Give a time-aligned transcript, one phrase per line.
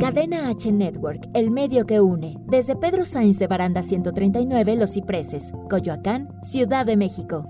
[0.00, 2.38] Cadena H Network, el medio que une.
[2.46, 7.46] Desde Pedro Sainz de Baranda 139, Los Cipreses, Coyoacán, Ciudad de México.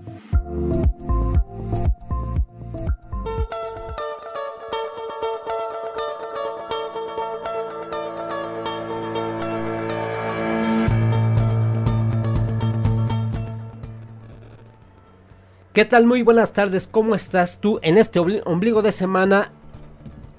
[15.72, 16.04] ¿Qué tal?
[16.04, 19.52] Muy buenas tardes, ¿cómo estás tú en este ombligo de semana?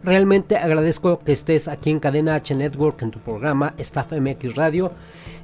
[0.04, 4.92] Realmente agradezco que estés aquí en Cadena H Network en tu programa Staff MX Radio.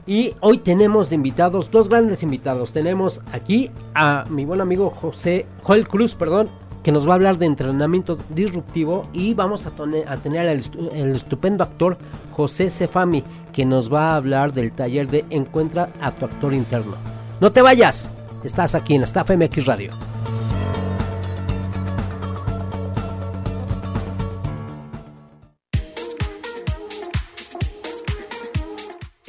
[0.08, 2.72] Y hoy tenemos de invitados, dos grandes invitados.
[2.72, 6.50] Tenemos aquí a mi buen amigo José, Joel Cruz, perdón,
[6.82, 9.08] que nos va a hablar de entrenamiento disruptivo.
[9.14, 10.62] Y vamos a, tener al
[10.94, 11.98] el estupendo actor
[12.32, 16.96] José Cefami, que nos va a hablar del taller de Encuentra a tu actor interno.
[17.42, 18.10] No te vayas.
[18.44, 19.92] Estás aquí en Staff MX Radio.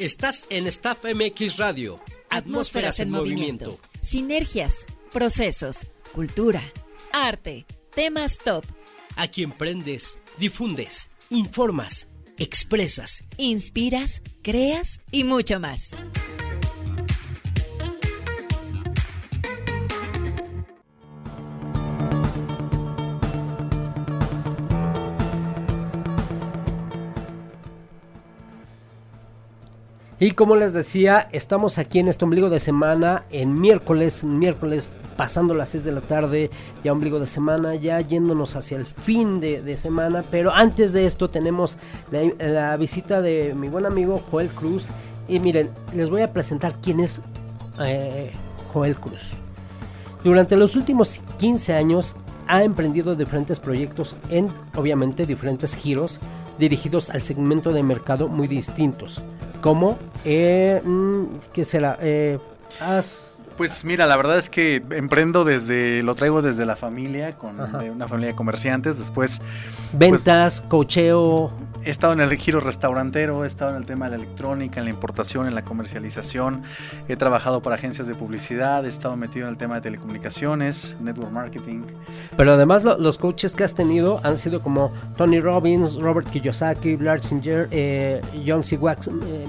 [0.08, 2.00] Estás en Staff MX Radio.
[2.30, 3.78] Atmósferas en movimiento.
[4.00, 6.62] Sinergias, procesos, cultura,
[7.12, 8.64] arte, temas top.
[9.16, 15.90] Aquí emprendes, difundes, informas, expresas, inspiras, creas y mucho más.
[30.20, 35.54] Y como les decía, estamos aquí en este ombligo de semana, en miércoles, miércoles pasando
[35.54, 36.50] las 6 de la tarde,
[36.82, 40.24] ya ombligo de semana, ya yéndonos hacia el fin de, semana.
[40.28, 41.78] Pero antes de esto tenemos
[42.10, 44.88] la, visita de mi buen amigo Joel Cruz.
[45.28, 47.20] Y miren, les voy a presentar quién es
[47.80, 48.32] eh,
[48.72, 49.34] Joel Cruz.
[50.24, 52.16] Durante los últimos 15 años
[52.48, 56.18] ha emprendido diferentes proyectos en, obviamente, diferentes giros
[56.58, 59.22] dirigidos al segmento de mercado muy distintos
[59.60, 59.98] ¿Cómo?
[60.24, 61.98] Eh, mm, ¿Qué será?
[62.00, 62.38] Eh,
[63.56, 68.06] pues mira, la verdad es que emprendo desde, lo traigo desde la familia, con una
[68.06, 69.40] familia de comerciantes, después...
[69.40, 71.50] Pues, Ventas, cocheo.
[71.88, 74.84] He estado en el giro restaurantero, he estado en el tema de la electrónica, en
[74.84, 76.62] la importación, en la comercialización,
[77.08, 81.32] he trabajado para agencias de publicidad, he estado metido en el tema de telecomunicaciones, network
[81.32, 81.84] marketing.
[82.36, 87.24] Pero además los coaches que has tenido han sido como Tony Robbins, Robert Kiyosaki, Blair
[87.24, 88.76] Singer, eh, John, C.
[88.76, 89.46] Wax, eh,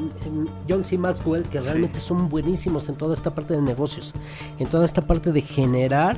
[0.69, 0.97] John C.
[0.97, 4.13] Maxwell, que realmente son buenísimos en toda esta parte de negocios,
[4.59, 6.15] en toda esta parte de generar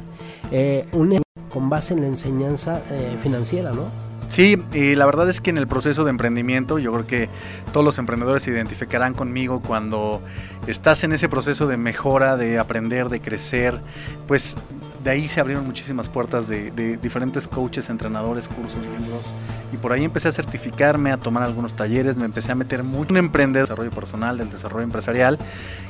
[0.51, 1.19] eh, un
[1.51, 4.10] con base en la enseñanza eh, financiera, ¿no?
[4.31, 7.29] Sí, y la verdad es que en el proceso de emprendimiento, yo creo que
[7.73, 10.21] todos los emprendedores se identificarán conmigo cuando
[10.67, 13.81] estás en ese proceso de mejora, de aprender, de crecer,
[14.27, 14.55] pues
[15.03, 16.71] de ahí se abrieron muchísimas puertas de,
[17.01, 19.33] diferentes coaches, entrenadores, cursos, libros.
[19.73, 23.09] Y por ahí empecé a certificarme, a tomar algunos talleres, me empecé a meter mucho
[23.09, 25.39] en emprender, desarrollo personal, del desarrollo empresarial.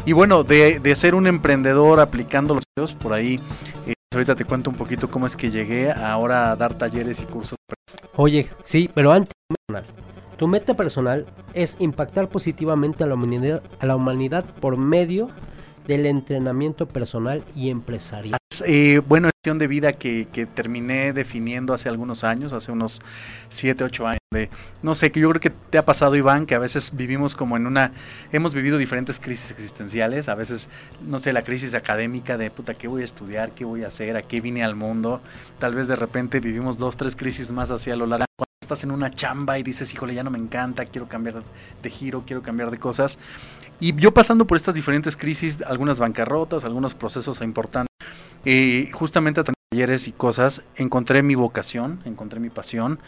[0.03, 3.39] Y bueno, de, ser un emprendedor aplicando los por ahí
[3.85, 7.25] eh, ahorita te cuento un poquito cómo es que llegué ahora a dar talleres y
[7.25, 7.55] cursos.
[8.15, 9.33] Oye, sí, pero antes,
[10.37, 15.29] tu meta personal es impactar positivamente a la humanidad, a la humanidad por medio
[15.87, 18.40] del entrenamiento personal y empresarial.
[18.65, 23.01] Eh, bueno, acción de vida que, terminé definiendo hace algunos años, hace unos
[23.49, 24.17] 7, 8 años.
[24.31, 24.49] De,
[24.81, 27.57] no sé, que yo creo que te ha pasado, Iván, que a veces vivimos como
[27.57, 27.93] en una.
[28.31, 30.69] Hemos vivido diferentes crisis existenciales, a veces,
[31.05, 33.51] no sé, la crisis académica de puta, ¿qué voy a estudiar?
[33.51, 34.15] ¿Qué voy a hacer?
[34.17, 35.21] ¿A qué vine al mundo?
[35.59, 38.25] Tal vez de repente vivimos dos, tres crisis más hacia lo largo.
[38.61, 41.41] Estás en una chamba y dices, híjole, ya no me encanta, quiero cambiar
[41.81, 43.17] de giro, quiero cambiar de cosas.
[43.79, 47.90] Y yo pasando por estas diferentes crisis, algunas bancarrotas, algunos procesos importantes
[48.45, 52.99] y justamente a talleres y cosas encontré mi vocación, encontré mi pasión,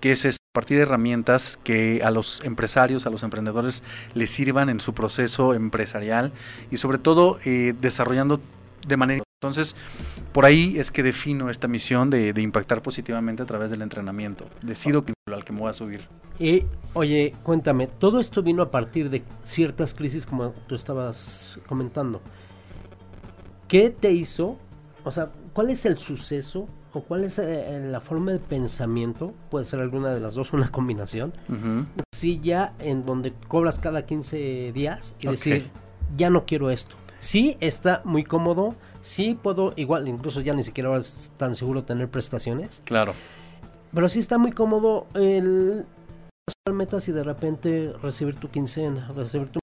[0.00, 4.68] que es a partir de herramientas que a los empresarios, a los emprendedores les sirvan
[4.68, 6.32] en su proceso empresarial
[6.70, 8.40] y sobre todo eh, desarrollando
[8.86, 9.22] de manera...
[9.40, 9.74] Entonces,
[10.32, 14.46] por ahí es que defino esta misión de, impactar positivamente a través del entrenamiento.
[14.62, 16.02] Decido que al que me voy a subir.
[16.38, 22.20] Y, oye, cuéntame, todo esto vino a partir de ciertas crisis como tú estabas comentando.
[23.66, 24.58] ¿Qué te hizo
[25.04, 29.34] o sea, ¿cuál es el suceso o cuál es eh, la forma de pensamiento?
[29.50, 31.32] Puede ser alguna de las dos, una combinación.
[32.14, 35.70] Sí, ya en donde cobras cada 15 días y decir,
[36.16, 36.96] ya no quiero esto.
[37.18, 38.74] Sí, está muy cómodo.
[39.00, 42.82] Sí, puedo, igual, incluso ya ni siquiera es tan seguro tener prestaciones.
[42.84, 43.14] Claro.
[43.94, 45.84] Pero sí está muy cómodo el
[46.72, 49.60] metas y de repente recibir tu quincena, recibir tu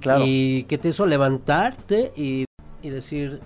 [0.00, 0.24] claro.
[0.26, 2.44] y que te hizo levantarte y,
[2.82, 3.40] y decir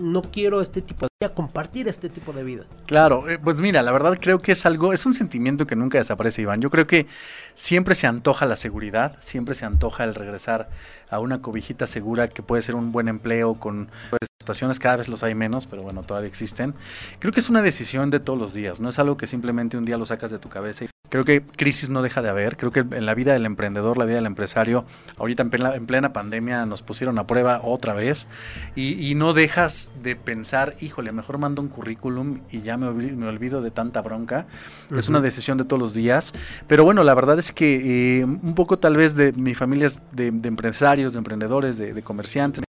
[0.00, 2.64] no quiero este tipo de vida, compartir este tipo de vida.
[2.86, 5.98] Claro, eh, pues mira, la verdad creo que es algo, es un sentimiento que nunca
[5.98, 6.60] desaparece, Iván.
[6.60, 7.06] Yo creo que
[7.54, 10.68] siempre se antoja la seguridad, siempre se antoja el regresar
[11.10, 14.20] a una cobijita segura que puede ser un buen empleo con pues,
[14.50, 16.74] estaciones, cada vez los hay menos, pero bueno, todavía existen.
[17.18, 19.84] Creo que es una decisión de todos los días, no es algo que simplemente un
[19.84, 20.86] día lo sacas de tu cabeza.
[21.08, 24.04] Creo que crisis no deja de haber, creo que en la vida del emprendedor, la
[24.04, 24.84] vida del empresario,
[25.18, 28.28] ahorita en plena, en plena pandemia nos pusieron a prueba otra vez
[28.76, 33.16] y, y, no dejas de pensar, híjole, mejor mando un currículum y ya me, olvido,
[33.16, 34.46] me olvido de tanta bronca.
[34.88, 34.98] Uh -huh.
[34.98, 36.32] Es una decisión de todos los días,
[36.68, 40.00] pero bueno, la verdad es que eh, un poco tal vez de mi familia es
[40.12, 42.62] de, de empresarios, de emprendedores, de, de comerciantes,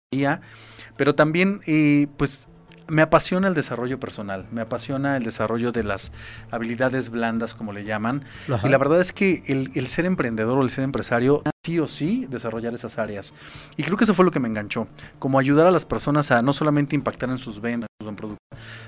[0.97, 2.49] pero también eh, pues
[2.91, 6.13] me apasiona el desarrollo personal, me apasiona el desarrollo de las
[6.51, 8.25] habilidades blandas, como le llaman.
[8.53, 8.67] Ajá.
[8.67, 11.87] Y la verdad es que el, el, ser emprendedor o el ser empresario, sí o
[11.87, 13.33] sí, desarrollar esas áreas.
[13.77, 14.89] Y creo que eso fue lo que me enganchó,
[15.21, 18.41] como ayudar a las personas a no solamente impactar en sus ventas, en productos,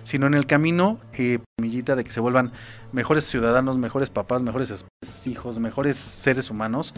[0.02, 2.50] sino en el camino, eh, millita, de que se vuelvan
[2.92, 4.84] mejores ciudadanos, mejores papás, mejores
[5.26, 6.92] hijos, mejores seres humanos.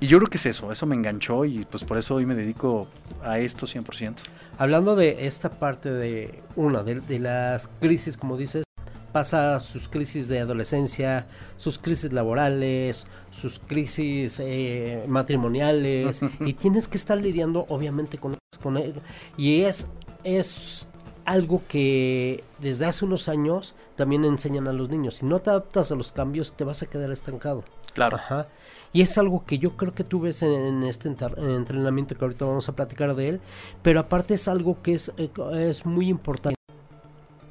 [0.00, 2.34] Y yo creo que es eso, eso me enganchó y pues por eso hoy me
[2.34, 2.88] dedico
[3.22, 4.16] a esto 100%.
[4.58, 8.64] Hablando de esta parte de una, de, de las crisis, como dices,
[9.12, 11.26] pasa sus crisis de adolescencia,
[11.56, 18.76] sus crisis laborales, sus crisis eh, matrimoniales y tienes que estar lidiando obviamente con, con
[18.76, 19.00] ello.
[19.36, 19.86] Y es,
[20.24, 20.86] es
[21.28, 25.16] algo que desde hace unos años también enseñan a los niños.
[25.16, 27.64] Si no te adaptas a los cambios, te vas a quedar estancado.
[27.92, 28.16] Claro.
[28.16, 28.48] Ajá.
[28.92, 32.46] Y es algo que yo creo que tú ves en, en este entrenamiento que ahorita
[32.46, 33.40] vamos a platicar de él.
[33.82, 36.56] Pero aparte es algo que es, eh, es muy importante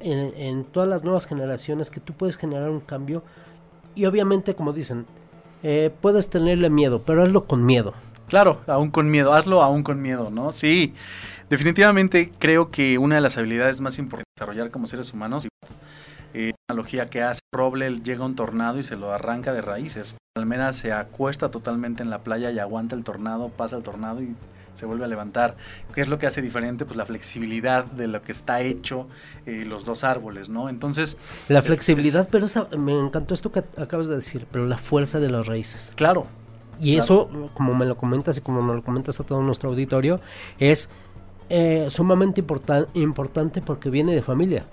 [0.00, 3.22] en, en, todas las nuevas generaciones que tú puedes generar un cambio.
[3.94, 5.06] Y obviamente, como dicen,
[5.62, 7.94] eh, puedes tenerle miedo, pero hazlo con miedo.
[8.28, 10.52] Claro, aún con miedo, hazlo aún con miedo, ¿no?
[10.52, 10.94] Sí,
[11.48, 15.48] definitivamente creo que una de las habilidades más importantes de desarrollar como seres humanos
[16.34, 20.12] eh, analogía que hace roble llega un tornado y se lo arranca de raíces.
[20.36, 24.22] La palmera se acuesta totalmente en la playa y aguanta el tornado, pasa el tornado
[24.22, 24.34] y
[24.74, 25.56] se vuelve a levantar.
[25.94, 26.84] ¿Qué es lo que hace diferente?
[26.84, 29.08] Pues la flexibilidad de lo que está hecho
[29.46, 30.68] eh, los dos árboles, ¿no?
[30.68, 31.18] Entonces...
[31.48, 34.78] La flexibilidad, es, es, pero esa, me encantó esto que acabas de decir, pero la
[34.78, 35.94] fuerza de las raíces.
[35.96, 36.26] Claro.
[36.80, 37.04] Y claro.
[37.04, 40.20] eso, como me lo comentas y como me lo comentas a todo nuestro auditorio,
[40.58, 40.88] es
[41.48, 44.66] eh, sumamente importan importante porque viene de familia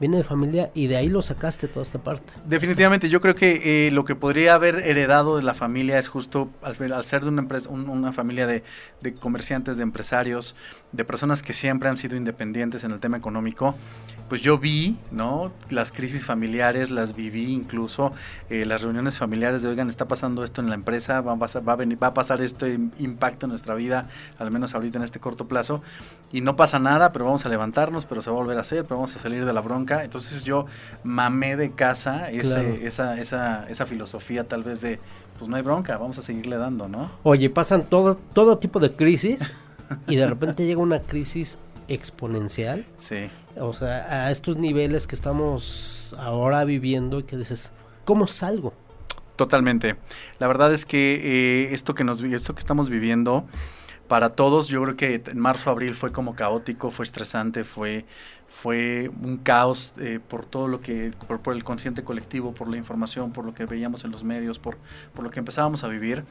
[0.00, 2.32] viene de familia y de ahí lo sacaste toda esta parte.
[2.46, 6.48] Definitivamente, yo creo que eh, lo que podría haber heredado de la familia es justo
[6.62, 8.62] al, al ser de una empresa, un, una familia de,
[9.00, 10.54] de, comerciantes, de empresarios,
[10.92, 13.74] de personas que siempre han sido independientes en el tema económico.
[14.28, 15.52] Pues yo vi, ¿no?
[15.70, 18.12] Las crisis familiares, las viví incluso,
[18.50, 21.66] eh, las reuniones familiares de, oigan, está pasando esto en la empresa, va a pasar,
[21.66, 25.04] va a venir, va a pasar este impacto en nuestra vida, al menos ahorita en
[25.04, 25.82] este corto plazo,
[26.30, 28.82] y no pasa nada, pero vamos a levantarnos, pero se va a volver a hacer,
[28.82, 29.87] pero vamos a salir de la bronca.
[30.04, 30.66] Entonces yo
[31.04, 32.74] mamé de casa ese, claro.
[32.82, 34.98] esa, esa, esa filosofía tal vez de,
[35.38, 37.10] pues no hay bronca, vamos a seguirle dando, ¿no?
[37.22, 39.52] Oye, pasan todo, todo tipo de crisis
[40.06, 41.58] y de repente llega una crisis
[41.88, 42.86] exponencial.
[42.96, 43.30] Sí.
[43.58, 47.72] O sea, a estos niveles que estamos ahora viviendo y que dices,
[48.04, 48.72] ¿cómo salgo?
[49.36, 49.96] Totalmente.
[50.38, 53.44] La verdad es que eh, esto que nos esto que estamos viviendo
[54.08, 58.04] para todos, yo creo que en marzo abril fue como caótico, fue estresante, fue
[58.50, 62.76] fue un caos eh, por todo lo que, por, por, el consciente colectivo, por la
[62.76, 64.78] información, por lo que veíamos en los medios, por,
[65.14, 66.24] por lo que empezábamos a vivir.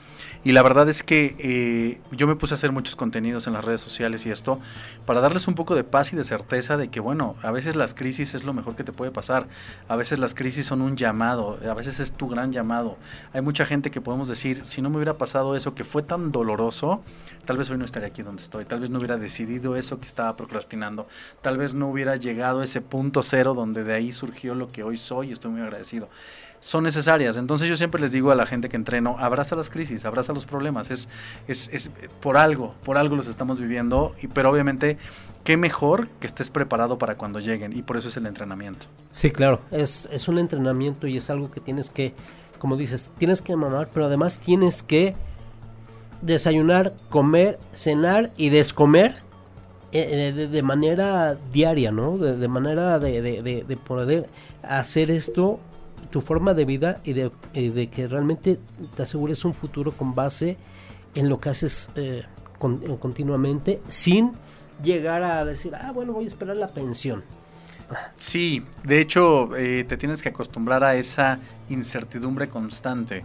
[0.43, 3.63] Y la verdad es que eh, yo me puse a hacer muchos contenidos en las
[3.63, 4.59] redes sociales y esto,
[5.05, 7.93] para darles un poco de paz y de certeza de que, bueno, a veces las
[7.93, 9.47] crisis es lo mejor que te puede pasar,
[9.87, 12.97] a veces las crisis son un llamado, a veces es tu gran llamado.
[13.31, 16.31] Hay mucha gente que podemos decir, si no me hubiera pasado eso que fue tan
[16.31, 17.03] doloroso,
[17.45, 20.07] tal vez hoy no estaría aquí donde estoy, tal vez no hubiera decidido eso que
[20.07, 21.07] estaba procrastinando,
[21.41, 24.83] tal vez no hubiera llegado a ese punto cero donde de ahí surgió lo que
[24.83, 26.09] hoy soy y estoy muy agradecido.
[26.59, 27.37] Son necesarias.
[27.37, 30.45] Entonces yo siempre les digo a la gente que entreno, abraza las crisis, abraza los
[30.45, 30.89] problemas.
[30.89, 31.07] Es,
[31.47, 34.97] es, es por algo, por algo los estamos viviendo, pero obviamente
[35.43, 38.87] qué mejor que estés preparado para cuando lleguen y por eso es el entrenamiento.
[39.13, 42.13] Sí, claro, es, es un entrenamiento y es algo que tienes que,
[42.59, 45.15] como dices, tienes que mamar, pero además tienes que
[46.21, 49.26] desayunar, comer, cenar y descomer
[49.91, 52.17] eh, de, de, manera diaria, ¿no?
[52.17, 54.27] De, manera de, de, poder
[54.61, 55.59] hacer esto
[56.09, 58.59] tu forma de vida y de, de, que realmente
[58.95, 60.57] te asegures un futuro con base
[61.15, 62.23] en lo que haces eh,
[62.59, 64.33] con, continuamente sin
[64.83, 67.23] llegar a decir, ah, bueno, voy a esperar la pensión.
[68.17, 71.39] Sí, de hecho eh, te tienes que acostumbrar a esa
[71.69, 73.23] incertidumbre constante.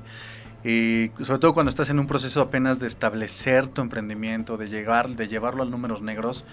[0.65, 5.09] Y sobre todo cuando estás en un proceso apenas de establecer tu emprendimiento, de llegar,
[5.11, 6.45] de llevarlo a números negros,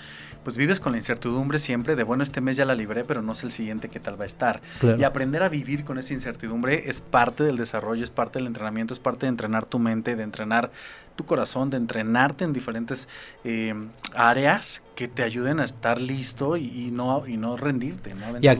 [0.44, 3.36] pues vives con la incertidumbre siempre de, bueno, este mes ya la libré, pero no
[3.36, 4.62] sé el siguiente qué tal va a estar.
[4.98, 8.94] Y aprender a vivir con esa incertidumbre es parte del desarrollo, es parte del entrenamiento,
[8.94, 10.72] es parte de entrenar tu mente, de entrenar
[11.20, 13.10] tu corazón, de entrenarte en diferentes
[13.44, 13.74] eh,
[14.16, 18.58] áreas que te ayuden a estar listo y, no y no rendirte, no y a,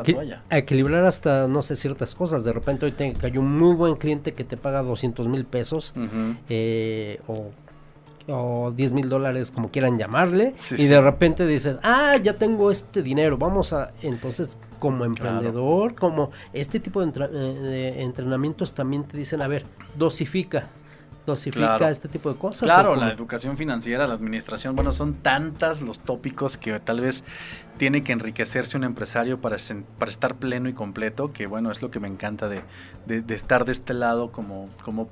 [0.50, 2.44] a equilibrar hasta, no sé, ciertas cosas.
[2.44, 5.46] De repente hoy tengo que hay un muy buen cliente que te paga 200 mil
[5.46, 5.94] pesos
[6.50, 7.52] eh, o
[8.32, 13.02] o 10 mil dólares, como quieran llamarle, y de repente dices, ah, ya tengo este
[13.02, 19.42] dinero, vamos a, entonces, como emprendedor, como este tipo de, eh, entrenamientos también te dicen,
[19.42, 20.68] a ver, dosifica,
[21.30, 22.64] dosifica este tipo de cosas.
[22.64, 27.24] Claro, la educación financiera, la administración, bueno, son tantas los tópicos que tal vez
[27.78, 29.58] tiene que enriquecerse un empresario para,
[29.98, 32.62] para estar pleno y completo, que bueno, es lo que me encanta de,
[33.06, 35.10] de estar de este lado como, como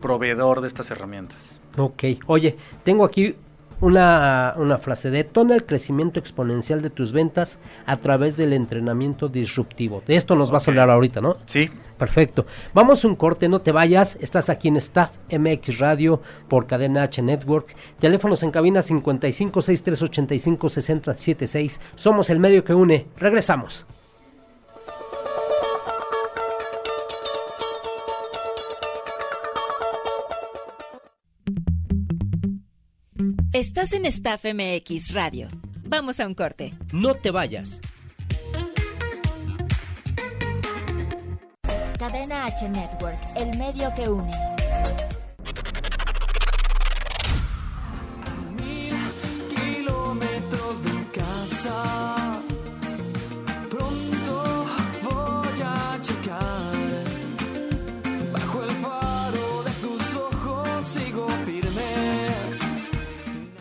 [0.00, 1.60] proveedor de estas herramientas.
[1.76, 3.36] Ok, oye, tengo aquí
[3.80, 10.02] una, una, frase, detona el crecimiento exponencial de tus ventas a través del entrenamiento disruptivo.
[10.06, 11.36] De esto nos vas a hablar ahorita, ¿no?
[11.46, 11.70] Sí.
[11.98, 12.46] Perfecto.
[12.74, 14.18] Vamos a un corte, no te vayas.
[14.20, 17.74] Estás aquí en Staff MX Radio por Cadena H Network.
[17.98, 21.80] Teléfonos en cabina 55 6385 6076.
[21.94, 23.06] Somos el medio que une.
[23.16, 23.86] Regresamos.
[33.56, 35.48] Estás en Staff MX Radio.
[35.86, 36.74] Vamos a un corte.
[36.92, 37.80] No te vayas.
[41.98, 44.45] Cadena H Network, el medio que une.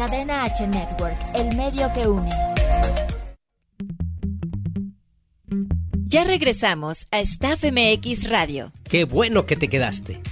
[0.00, 2.30] Cadena H Network, el medio que une.
[6.04, 8.72] Ya regresamos a Staff MX Radio.
[8.84, 10.22] Qué bueno que te quedaste.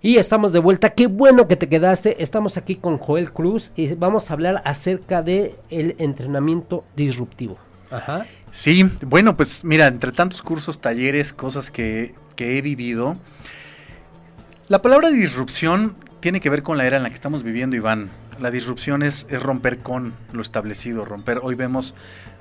[0.00, 0.94] Y estamos de vuelta.
[0.94, 2.22] Qué bueno que te quedaste.
[2.22, 7.58] Estamos aquí con Joel Cruz y vamos a hablar acerca de el entrenamiento disruptivo.
[7.90, 8.26] Ajá.
[8.52, 13.16] Sí, bueno, pues mira, entre tantos cursos, talleres, cosas que, he vivido,
[14.68, 18.10] la palabra disrupción tiene que ver con la era en la que estamos viviendo, Iván.
[18.40, 21.40] La disrupción es, es, romper con lo establecido, romper.
[21.42, 21.94] Hoy vemos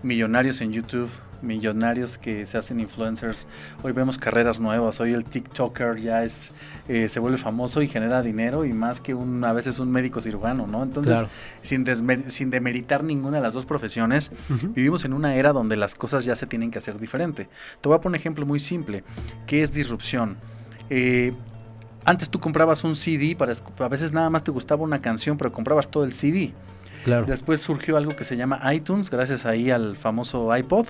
[0.03, 1.09] millonarios en YouTube,
[1.41, 3.47] millonarios que se hacen influencers.
[3.83, 4.99] Hoy vemos carreras nuevas.
[4.99, 6.51] Hoy el TikToker ya es
[6.87, 10.21] eh, se vuelve famoso y genera dinero y más que un a veces un médico
[10.21, 10.83] cirujano, ¿no?
[10.83, 11.25] Entonces,
[11.61, 11.85] sin,
[12.29, 14.31] sin demeritar ninguna de las dos profesiones,
[14.73, 17.49] vivimos en una era donde las cosas ya se tienen que hacer diferente.
[17.81, 19.03] Te voy a poner un ejemplo muy simple.
[19.45, 20.37] ¿Qué es disrupción?
[20.89, 21.33] Eh,
[22.05, 25.51] antes tú comprabas un CD, para, a veces nada más te gustaba una canción, pero
[25.51, 26.53] comprabas todo el CD.
[27.25, 30.87] Después surgió algo que se llama iTunes, gracias ahí al famoso iPod.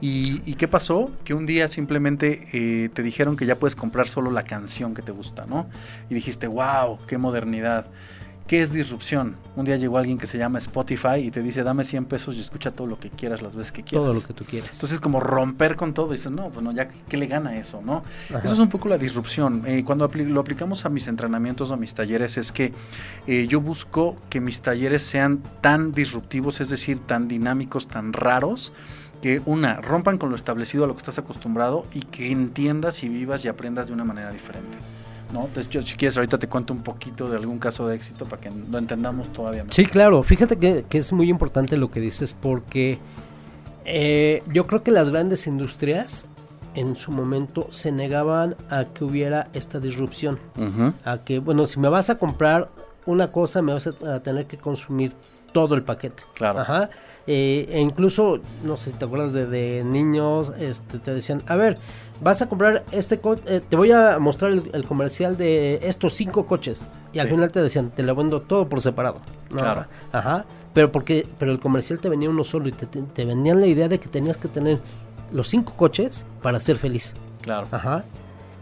[0.00, 1.10] ¿Y, y qué pasó?
[1.24, 5.02] Que un día simplemente eh, te dijeron que ya puedes comprar solo la canción que
[5.02, 5.68] te gusta, ¿no?
[6.10, 7.86] Y dijiste, wow, qué modernidad.
[8.46, 9.36] ¿Qué es disrupción?
[9.56, 12.40] Un día llegó alguien que se llama Spotify y te dice, dame 100 pesos y
[12.40, 14.04] escucha todo lo que quieras las veces que quieras.
[14.04, 14.74] Todo lo que tú quieras.
[14.74, 18.02] Entonces, como romper con todo, y dices, no, bueno, ya, ¿qué le gana eso, no?
[18.28, 18.40] Ajá.
[18.44, 19.62] Eso es un poco la disrupción.
[19.66, 22.74] Eh, cuando apli- lo aplicamos a mis entrenamientos o a mis talleres, es que
[23.26, 28.74] eh, yo busco que mis talleres sean tan disruptivos, es decir, tan dinámicos, tan raros,
[29.22, 33.08] que una, rompan con lo establecido a lo que estás acostumbrado y que entiendas y
[33.08, 34.76] vivas y aprendas de una manera diferente.
[35.34, 35.46] ¿No?
[35.46, 38.40] Entonces, yo, si quieres, ahorita te cuento un poquito de algún caso de éxito para
[38.40, 39.74] que lo entendamos todavía más.
[39.74, 40.22] Sí, claro.
[40.22, 42.98] Fíjate que, que es muy importante lo que dices porque
[43.84, 46.26] eh, yo creo que las grandes industrias
[46.74, 50.38] en su momento se negaban a que hubiera esta disrupción.
[51.04, 52.70] A que, bueno, si me vas a comprar
[53.06, 55.12] una cosa, me vas a, a tener que consumir
[55.54, 56.22] todo el paquete.
[56.34, 56.60] Claro.
[56.60, 56.90] Ajá.
[57.26, 61.56] Eh, e incluso, no sé si te acuerdas de, de niños, este, te decían, a
[61.56, 61.78] ver,
[62.20, 66.44] vas a comprar este coche, te voy a mostrar el, el comercial de estos cinco
[66.44, 66.86] coches.
[67.14, 69.20] Y al final te decían, te lo vendo todo por separado.
[69.48, 69.86] No, Claro.
[70.12, 70.44] Ajá.
[70.74, 73.68] Pero porque, pero el comercial te venía uno solo y te, te- te vendían la
[73.68, 74.80] idea de que tenías que tener
[75.32, 77.14] los cinco coches para ser feliz.
[77.40, 77.68] Claro.
[77.70, 78.04] Ajá.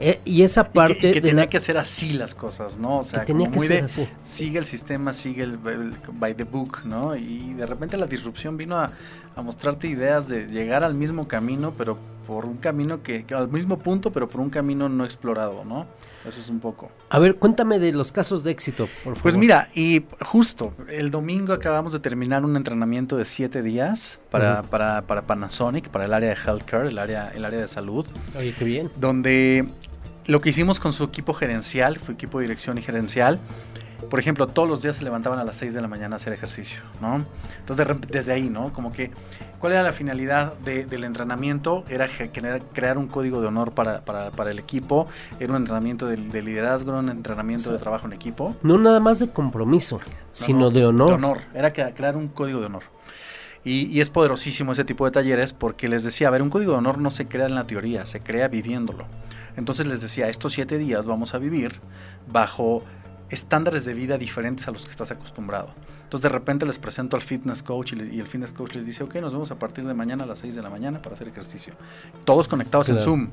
[0.02, 2.35] Eh, y esa Y parte que, y que de tenía la- que ser así las
[2.35, 2.99] cosas, ¿no?
[2.99, 4.09] O sea, que tenía como que muy ser de, así.
[4.23, 7.14] sigue el sistema, sigue el, el- by the book, ¿no?
[7.16, 8.90] Y de repente la disrupción vino a,
[9.37, 13.49] a mostrarte ideas de llegar al mismo camino, pero por un camino que, que al
[13.49, 15.87] mismo punto, pero por un camino no explorado, ¿no?
[16.26, 16.88] Eso es un poco.
[17.11, 19.23] A ver, cuéntame de los casos de éxito, por favor.
[19.23, 24.62] Pues mira, y justo el domingo acabamos de terminar un entrenamiento de siete días para,
[24.62, 28.06] para, para Panasonic, para el área de healthcare, el área, el área de salud
[28.38, 28.88] Oye, qué bien.
[29.00, 29.66] donde
[30.26, 33.38] lo que hicimos con su equipo gerencial, su equipo de dirección y gerencial,
[34.11, 36.33] por ejemplo, todos los días se levantaban a las 6 de la mañana a hacer
[36.33, 37.25] ejercicio, ¿no?
[37.61, 38.73] Entonces, de desde ahí, ¿no?
[38.73, 39.11] Como que,
[39.59, 41.85] ¿cuál era la finalidad de- del entrenamiento?
[41.88, 45.07] Era ge- generar- crear un código de honor para, para- para el equipo,
[45.41, 47.73] era un entrenamiento de, de liderazgo, era un entrenamiento Sí.
[47.73, 48.57] de trabajo en equipo.
[48.62, 51.09] No nada más de compromiso, No, sino no, de honor.
[51.09, 52.83] De honor, era crear un código de honor.
[53.64, 56.73] Y, y es poderosísimo ese tipo de talleres porque les decía, a ver, un código
[56.73, 59.05] de honor no se crea en la teoría, se crea viviéndolo.
[59.56, 61.80] Entonces les decía, estos siete días vamos a vivir
[62.30, 62.82] bajo
[63.28, 65.71] estándares de vida diferentes a los que estás acostumbrado.
[66.04, 68.84] Entonces de repente les presento al fitness coach y, le- y el fitness coach les
[68.84, 71.15] dice, ok, nos vemos a partir de mañana a las 6 de la mañana para
[71.15, 71.73] hacer ejercicio.
[72.26, 72.99] Todos conectados en.
[73.00, 73.28] Zoom.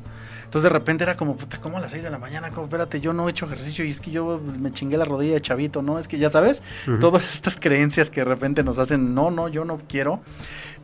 [0.45, 2.49] Entonces de repente era como, puta, ¿cómo a las 6 de la mañana?
[2.51, 2.67] ¿Cómo?
[2.67, 5.41] Espérate, yo no he hecho ejercicio y es que yo me chingué la rodilla de
[5.41, 5.99] chavito, ¿no?
[5.99, 6.99] Es que ya sabes, Ujú.
[6.99, 10.21] todas estas creencias que de repente nos hacen, no, no, yo no quiero.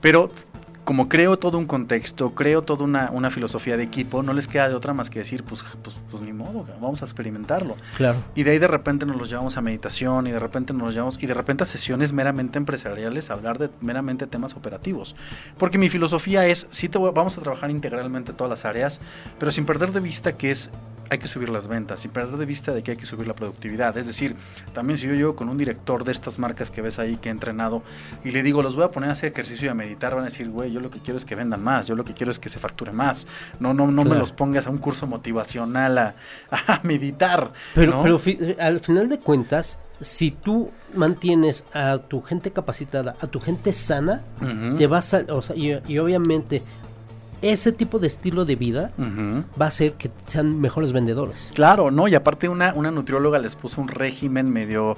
[0.01, 0.29] Pero
[0.85, 4.69] como creo todo un contexto, creo toda una, una filosofía de equipo, no les queda
[4.69, 7.75] de otra más que decir, pues, pues, pues ni modo, vamos a experimentarlo.
[7.97, 8.19] Claro.
[8.35, 10.93] Y de ahí de repente nos los llevamos a meditación y de repente nos los
[10.93, 15.15] llevamos y de repente a sesiones meramente empresariales, a hablar de meramente temas operativos.
[15.57, 19.01] Porque mi filosofía es, sí te voy- vamos a trabajar integralmente todas las áreas,
[19.39, 20.69] pero sin perder de vista que es
[21.07, 23.35] hay que subir las ventas, sin perder de vista de que hay que subir la
[23.35, 23.95] productividad.
[23.95, 24.35] Es decir,
[24.73, 27.31] también si yo llego con un director de estas marcas que ves ahí que he
[27.31, 27.83] entrenado
[28.23, 30.25] y le digo, los voy a poner a hacer ejercicio y a meditar, van a
[30.25, 32.39] decir, güey, yo lo que quiero es que vendan más, yo lo que quiero es
[32.39, 33.27] que se facture más.
[33.59, 36.15] No, no, no me los pongas a un curso motivacional a,
[36.67, 37.51] a meditar.
[37.73, 38.01] Pero, ¿no?
[38.01, 38.19] pero
[38.59, 44.21] al final de cuentas, si tú mantienes a tu gente capacitada, a tu gente sana,
[44.77, 46.61] te vas a, o sea, y, y obviamente
[47.41, 51.51] ese tipo de estilo de vida va a hacer que sean mejores vendedores.
[51.53, 52.07] Claro, ¿no?
[52.07, 54.97] Y aparte una, una nutrióloga les puso un régimen medio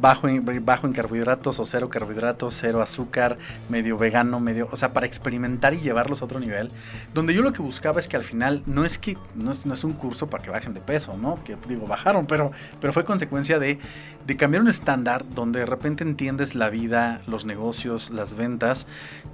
[0.00, 4.92] bajo en, bajo en carbohidratos o cero carbohidratos, cero azúcar, medio vegano, medio, o sea,
[4.92, 6.70] para experimentar y llevarlos a otro nivel,
[7.14, 9.74] donde yo lo que buscaba es que al final no es que no es, no
[9.74, 11.42] es un curso para que bajen de peso, ¿no?
[11.44, 13.78] Que digo, bajaron, pero, pero fue consecuencia de,
[14.26, 18.86] de cambiar un estándar donde de repente entiendes la vida, los negocios, las ventas,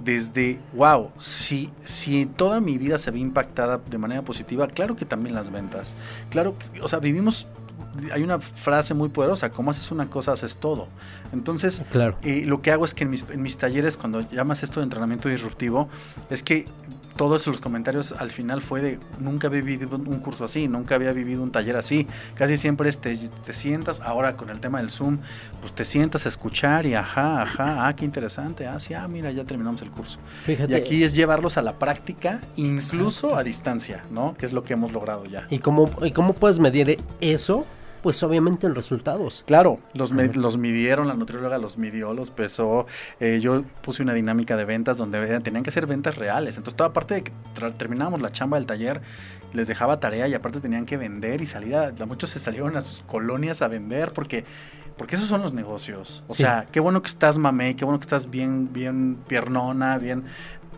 [0.03, 5.05] desde, wow, si, si toda mi vida se ve impactada de manera positiva, claro que
[5.05, 5.93] también las ventas.
[6.29, 7.47] Claro, que, o sea, vivimos,
[8.11, 10.87] hay una frase muy poderosa, como haces una cosa, haces todo.
[11.33, 12.17] Entonces, Claro.
[12.23, 14.85] eh, lo que hago es que en mis, en mis talleres, cuando llamas esto de
[14.85, 15.89] entrenamiento disruptivo,
[16.29, 16.65] es que
[17.17, 21.11] todos los comentarios al final fue de nunca había vivido un curso así, nunca había
[21.13, 22.05] vivido un taller así.
[22.35, 25.17] Casi siempre es te, te sientas, ahora con el tema del Zoom,
[25.59, 29.31] pues te sientas a escuchar y ajá, ajá, ah, qué interesante, ah, sí, ah, mira,
[29.31, 30.19] ya terminamos el curso.
[30.45, 30.71] Fíjate.
[30.71, 34.35] Y aquí es llevarlos a la práctica, incluso a distancia, ¿no?
[34.37, 35.47] Que es lo que hemos logrado ya.
[35.49, 37.65] ¿Y cómo, ¿Y cómo puedes medir eso
[38.01, 39.43] pues obviamente en resultados.
[39.47, 42.85] Claro, los, los midieron, la nutrióloga los midió, los pesó.
[43.19, 46.57] Eh, yo puse una dinámica de ventas donde tenían que ser ventas reales.
[46.57, 47.31] Entonces, toda parte de que
[47.77, 49.01] terminábamos la chamba del taller,
[49.53, 51.91] les dejaba tarea y aparte tenían que vender y salir a.
[52.05, 54.45] Muchos se salieron a sus colonias a vender porque.
[54.97, 56.23] Porque esos son los negocios.
[56.27, 60.23] O sea, qué bueno que estás mamé, qué bueno que estás bien, bien piernona, bien,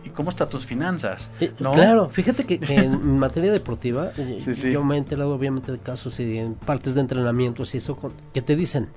[0.04, 1.30] ¿Y cómo están tus finanzas?
[1.40, 4.38] Eh, claro, fíjate que, en materia deportiva, eh,
[4.72, 7.98] yo me he enterado obviamente de casos y en partes de entrenamiento y eso
[8.32, 8.88] que te dicen,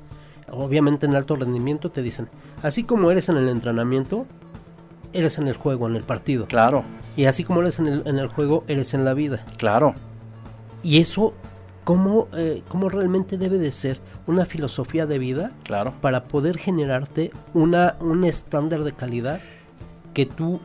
[0.50, 2.30] obviamente en alto rendimiento te dicen,
[2.62, 4.26] así como eres en el entrenamiento,
[5.12, 6.46] eres en el juego, en el partido.
[6.48, 6.84] Claro.
[7.16, 9.46] Y así como eres en el, en el juego, eres en la vida.
[9.58, 9.94] Claro.
[10.82, 11.34] Y eso,
[11.84, 14.00] ¿cómo, eh, ¿cómo realmente debe de ser?
[14.26, 15.94] Una filosofía de vida claro.
[16.00, 19.42] para poder generarte una, un estándar de calidad
[20.14, 20.62] que tú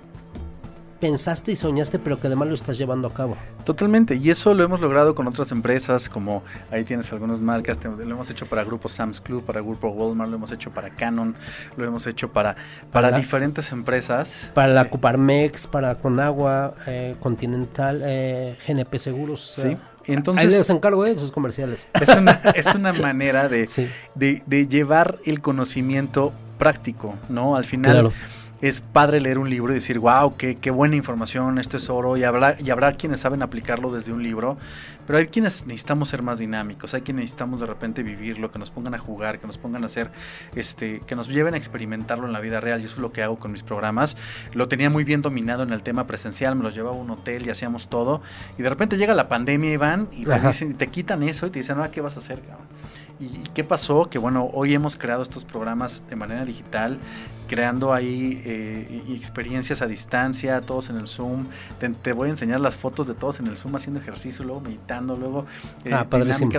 [1.01, 3.37] pensaste y soñaste, pero que además lo estás llevando a cabo.
[3.65, 8.03] Totalmente, y eso lo hemos logrado con otras empresas, como ahí tienes algunas marcas, lo
[8.03, 11.35] hemos hecho para Grupo Sam's Club, para Grupo Walmart, lo hemos hecho para Canon,
[11.77, 12.57] lo hemos hecho para,
[12.93, 14.51] para, diferentes empresas.
[14.55, 19.41] Para la Coparmex, para Conagua, eh, Continental, eh, GNP Seguros.
[19.63, 19.77] Sí.
[20.07, 21.89] Entonces, Ahí les encargo de sus comerciales.
[22.01, 23.69] Es una, es una manera de,
[24.15, 27.57] de, de, llevar el conocimiento práctico, ¿no?
[27.57, 28.13] Al final, claro
[28.61, 32.17] es padre leer un libro y decir, wow, qué, qué buena información, esto es oro,
[32.17, 34.57] y habrá, y habrá quienes saben aplicarlo desde un libro,
[35.07, 38.71] pero hay quienes necesitamos ser más dinámicos, hay quienes necesitamos de repente vivirlo, que nos
[38.71, 40.11] pongan a jugar, que nos pongan a hacer,
[40.55, 43.23] este, que nos lleven a experimentarlo en la vida real, y eso es lo que
[43.23, 44.17] hago con mis programas.
[44.53, 47.47] Lo tenía muy bien dominado en el tema presencial, me los llevaba a un hotel
[47.47, 48.23] y hacíamos todo,
[48.59, 51.61] y de repente llega la pandemia, Iván, y te, dicen, te quitan eso y te
[51.61, 52.67] dicen, ah, ¿qué vas a hacer, cabrón?
[53.21, 54.09] ¿Y qué pasó?
[54.09, 56.99] Que bueno, hoy hemos creado estos programas de manera digital,
[57.49, 61.47] creando ahí eh, experiencias a distancia, todos en el Zoom.
[62.03, 65.17] Te, voy a enseñar las fotos de todos en el Zoom haciendo ejercicio, luego meditando,
[65.17, 65.47] luego
[65.85, 66.07] eh, ah,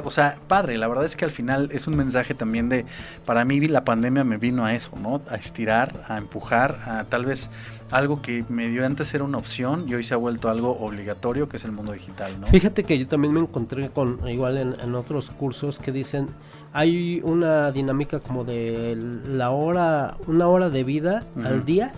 [0.03, 2.85] O sea, padre, la verdad es que al final es un mensaje también de,
[3.25, 5.21] para mí la pandemia me vino a eso, ¿no?
[5.29, 7.49] A estirar, a empujar, a tal vez
[7.91, 11.47] algo que me dio antes era una opción y hoy se ha vuelto algo obligatorio,
[11.47, 12.47] que es el mundo digital, ¿no?
[12.47, 16.27] Fíjate que yo también me encontré con, igual en otros cursos que dicen
[16.73, 21.93] hay una dinámica como de la hora, una hora de vida al día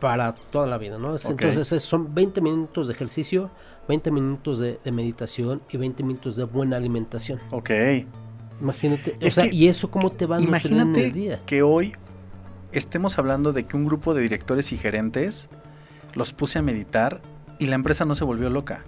[0.00, 1.16] para toda la vida, ¿no?
[1.16, 3.50] Entonces son 20 minutos de ejercicio,
[3.88, 7.38] 20 minutos de, meditación y 20 minutos de buena alimentación.
[7.50, 7.70] Ok.
[8.60, 11.40] Imagínate, o sea, ¿y eso cómo te va a imagínate en el día?
[11.44, 11.92] que hoy
[12.72, 15.50] estemos hablando de que un grupo de directores y gerentes
[16.14, 17.20] los puse a meditar
[17.58, 18.84] y la empresa no se volvió loca.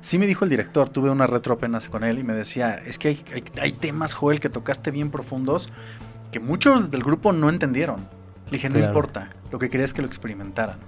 [0.00, 2.98] Sí me dijo el director, tuve una retro apenas con él y me decía, es
[2.98, 3.16] que
[3.60, 5.70] hay, temas, Joel, que tocaste bien profundos
[6.32, 8.00] que muchos del grupo no entendieron.
[8.46, 10.78] Le dije, no importa, lo que quería es que lo experimentaran.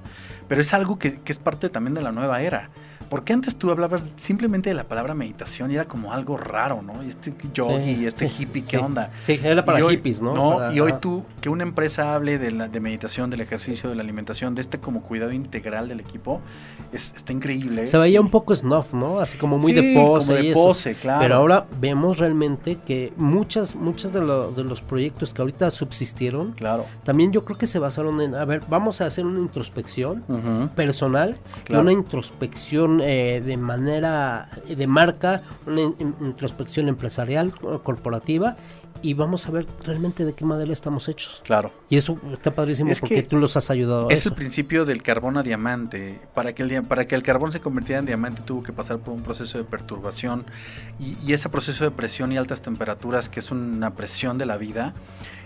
[0.49, 2.71] Pero es algo que, que es parte también de la nueva era.
[3.13, 7.03] Porque antes tú hablabas simplemente de la palabra meditación y era como algo raro, ¿no?
[7.05, 9.11] Y este yogi, este hippie, ¿qué onda?
[9.21, 10.73] Sí, era para hippies, ¿no?
[10.73, 14.03] y hoy tú, que una empresa hable de, la, de meditación, del ejercicio, de la
[14.03, 16.41] alimentación, de este como cuidado integral del equipo,
[16.93, 17.87] es, está increíble.
[17.87, 19.19] Se veía un poco snuff, ¿no?
[19.19, 20.35] Así como muy de pose.
[20.35, 21.21] de pose, claro.
[21.21, 26.87] Pero ahora vemos realmente que muchas, muchas de, de, los proyectos que ahorita subsistieron, claro.
[27.05, 30.23] también yo creo que se basaron en, a ver, vamos a hacer una introspección
[30.75, 31.37] personal
[31.69, 37.53] y una introspección eh, de manera de marca, una introspección empresarial,
[37.83, 38.57] corporativa
[39.03, 41.43] y vamos a ver realmente de qué madera estamos hechos.
[41.45, 41.73] Claro.
[41.89, 44.09] Y eso está padrísimo porque tú los has ayudado.
[44.09, 46.21] A es el principio del carbón a diamante.
[46.35, 49.15] Para que, el, para que el carbón se convirtiera en diamante tuvo que pasar por
[49.15, 50.45] un proceso de perturbación
[50.99, 54.57] y, y ese proceso de presión y altas temperaturas, que es una presión de la
[54.57, 54.95] vida,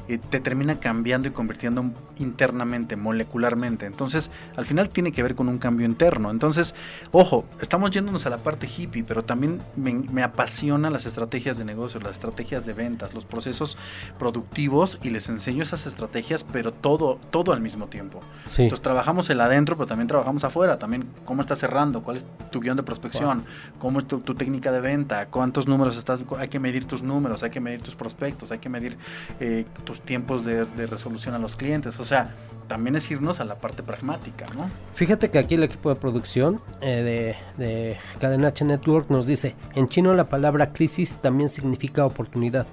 [0.06, 1.84] te termina cambiando y convirtiendo
[2.18, 3.86] internamente, molecularmente.
[3.86, 6.30] Entonces, al final tiene que ver con un cambio interno.
[6.30, 6.74] Entonces,
[7.12, 11.64] ojo, estamos yéndonos a la parte hippie, pero también me, me apasionan las estrategias de
[11.64, 13.76] negocios, las estrategias de ventas, los procesos
[14.18, 18.20] productivos y les enseño esas estrategias, pero todo, todo al mismo tiempo.
[18.44, 20.78] Entonces, trabajamos el adentro, pero también trabajamos afuera.
[20.78, 23.44] También cómo estás cerrando, cuál es tu guion de prospección,
[23.78, 27.50] cómo es tu, técnica de venta, cuántos números estás, hay que medir tus números, hay
[27.50, 28.96] que medir tus prospectos, hay que medir
[29.40, 29.64] eh,
[30.00, 31.98] tiempos de, resolución a los clientes.
[31.98, 32.34] O sea,
[32.68, 34.70] también es irnos a la parte pragmática, ¿no?
[34.94, 39.54] Fíjate que aquí el equipo de producción eh, de, de Cadena H Network nos dice,
[39.74, 42.66] en chino la palabra crisis también significa oportunidad.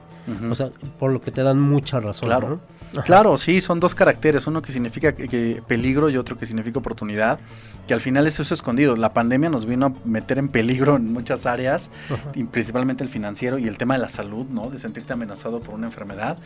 [0.50, 2.30] O sea, por lo que te dan mucha razón.
[2.30, 2.60] Claro.
[3.02, 7.40] Claro, sí, son dos caracteres, uno que significa que, peligro y otro que significa oportunidad,
[7.88, 8.96] que al final es eso escondido.
[8.96, 11.92] La pandemia nos vino a meter en peligro en muchas áreas,
[12.34, 14.70] y principalmente el financiero y el tema de la salud, ¿no?
[14.70, 16.38] De sentirte amenazado por una enfermedad,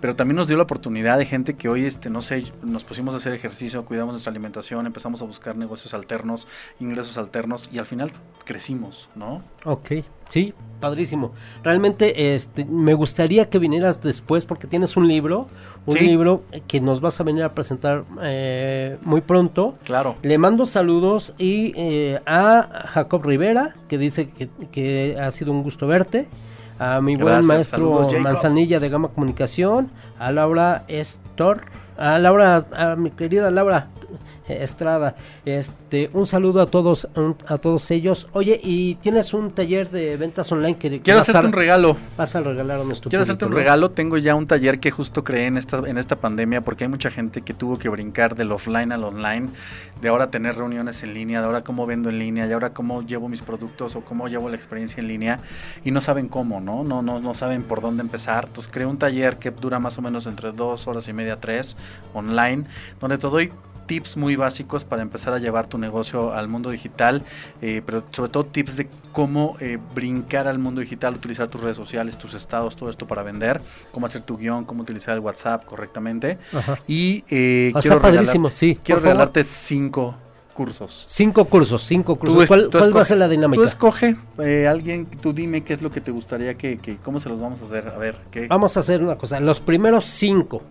[0.00, 3.14] pero también nos dio la oportunidad de gente que hoy, este, no sé, nos pusimos
[3.14, 6.46] a hacer ejercicio, cuidamos nuestra alimentación, empezamos a buscar negocios alternos,
[6.80, 8.12] ingresos alternos y al final
[8.44, 9.42] crecimos, ¿no?
[9.64, 9.90] Ok,
[10.28, 11.32] Sí, padrísimo.
[11.62, 15.48] Realmente este, me gustaría que vinieras después porque tienes un libro,
[15.86, 16.00] un Sí.
[16.04, 19.76] libro que nos vas a venir a presentar eh, muy pronto.
[19.84, 20.16] Claro.
[20.22, 25.62] Le mando saludos y eh, a Jacob Rivera, que dice que, que ha sido un
[25.62, 26.28] gusto verte.
[26.78, 28.20] A mi buen maestro saludos.
[28.20, 29.90] Manzanilla de Gama Comunicación.
[30.18, 31.62] A Laura Estor.
[31.96, 33.88] A Laura, a mi querida Laura
[34.48, 35.14] Estrada.
[35.44, 37.08] Este, un saludo a todos,
[37.46, 38.28] a todos ellos.
[38.32, 41.96] Oye, y tienes un taller de ventas online que Quiero hacerte a, un regalo.
[42.16, 43.90] vas a regalar a nuestro Quiero hacerte un regalo.
[43.90, 47.10] Tengo ya un taller que justo creé en esta, en esta pandemia porque hay mucha
[47.10, 49.48] gente que tuvo que brincar del offline al online,
[50.00, 53.02] de ahora tener reuniones en línea, de ahora cómo vendo en línea, de ahora cómo
[53.02, 55.40] llevo mis productos o cómo llevo la experiencia en línea
[55.84, 56.84] y no saben cómo, ¿no?
[56.84, 58.44] No, no, no saben por dónde empezar.
[58.46, 61.76] Entonces creé un taller que dura más o menos entre dos horas y media, tres,
[62.14, 62.64] online,
[63.00, 63.50] donde te doy
[63.86, 67.22] tips muy básicos para empezar a llevar tu negocio al mundo digital,
[67.62, 71.76] eh, pero sobre todo tips de cómo eh, brincar al mundo digital, utilizar tus redes
[71.76, 73.60] sociales, tus estados, todo esto para vender,
[73.92, 76.38] cómo hacer tu guion, cómo utilizar el WhatsApp correctamente.
[76.52, 76.78] Ajá.
[76.86, 78.78] Y eh, Ah, quiero está padrísimo, regalar- sí.
[78.82, 80.14] Quiero regalarte cinco
[80.54, 81.04] cursos.
[81.06, 82.42] Cinco cursos, cinco cursos.
[82.44, 83.60] es- ¿Cuál, va a ser la dinámica?
[83.62, 87.20] Tú escoge, eh, alguien, tú dime qué es lo que te gustaría que, que- cómo
[87.20, 87.88] se los vamos a hacer.
[87.88, 88.46] A ver, ¿qué?
[88.48, 89.38] Vamos a hacer una cosa.
[89.40, 90.62] Los primeros cinco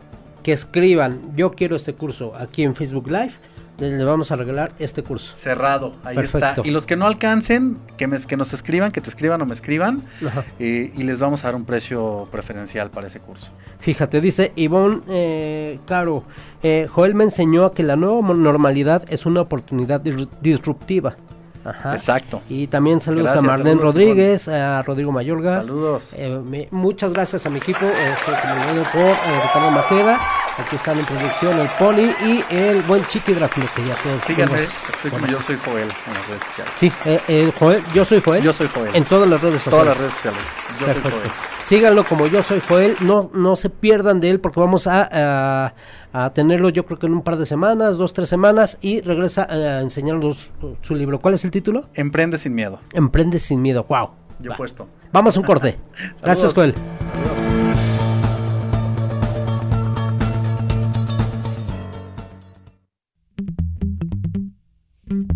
[0.46, 3.32] que escriban yo quiero este curso aquí en Facebook Live,
[3.80, 5.36] le vamos a regalar este curso.
[5.36, 6.48] Cerrado, ahí Perfecto.
[6.62, 6.62] está.
[6.68, 9.54] Y los que no alcancen, que, me, que nos escriban, que te escriban o me
[9.54, 10.04] escriban,
[10.60, 13.50] eh, y les vamos a dar un precio preferencial para ese curso.
[13.80, 16.24] Fíjate, dice Ivonne eh, Caro,
[16.62, 21.18] eh, Joel me enseñó que la nueva normalidad es una oportunidad dis- disruptiva.
[21.66, 21.94] Ajá.
[21.96, 22.42] Exacto.
[22.48, 25.56] Y también saludos Gracias, a Marlene saludos, Rodríguez, a Rodrigo Mayorga.
[25.58, 26.12] Saludos.
[26.14, 30.20] Eh, me- muchas gracias a mi equipo, este, comandado por eh, Ricardo Maqueda.
[30.58, 34.60] Aquí están en producción el Pony y el buen Chiqui Drácula, que ya todos Síganme,
[34.64, 36.74] estoy como yo soy Joel en las redes sociales.
[36.76, 38.42] Sí, eh, eh, Joel, yo soy Joel.
[38.44, 38.96] Yo soy Joel.
[38.96, 39.84] En todas las redes sociales.
[39.84, 40.56] todas las redes sociales.
[40.80, 41.02] Yo soy.
[41.02, 41.32] Joel.
[41.66, 42.96] Síganlo como yo soy Joel.
[43.02, 45.74] No, no se pierdan de él porque vamos a, a,
[46.14, 49.48] a tenerlo yo creo que en un par de semanas, dos, tres semanas y regresa
[49.50, 50.52] a enseñarnos
[50.82, 51.20] su libro.
[51.20, 51.90] ¿Cuál es el título?
[51.96, 52.80] Emprende sin miedo.
[52.94, 53.84] Emprende sin miedo.
[53.90, 54.12] Wow.
[54.40, 54.56] Yo Va.
[54.56, 54.88] he puesto.
[55.12, 55.76] Vamos a un corte.
[56.22, 56.76] Gracias, Joel.
[57.34, 57.76] Saludos.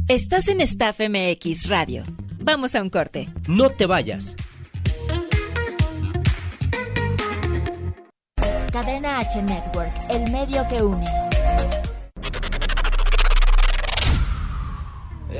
[0.08, 2.04] Estás en Staff MX Radio.
[2.39, 3.30] Vamos a un corte.
[3.48, 4.36] No te vayas.
[8.72, 11.06] Cadena H Network, el medio que une.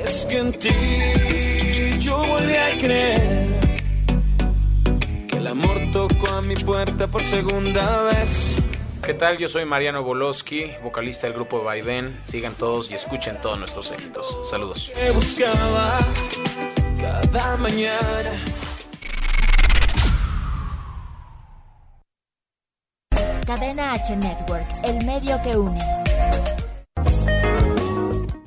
[0.04, 3.60] Es que en ti yo volví a creer
[5.28, 8.52] que el amor tocó a mi puerta por segunda vez.
[9.04, 9.38] ¿Qué tal?
[9.38, 12.20] Yo soy Mariano Boloski, vocalista del grupo Baiden.
[12.24, 14.26] Sigan todos y escuchen todos nuestros éxitos.
[14.50, 14.90] Saludos.
[14.96, 15.98] Me buscaba
[17.30, 18.32] cada mañana.
[23.50, 25.80] Cadena H Network, el medio que une.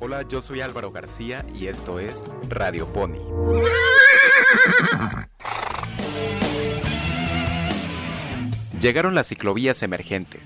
[0.00, 3.18] Hola, yo soy Álvaro García y esto es Radio Pony.
[8.80, 10.40] Llegaron las ciclovías emergentes.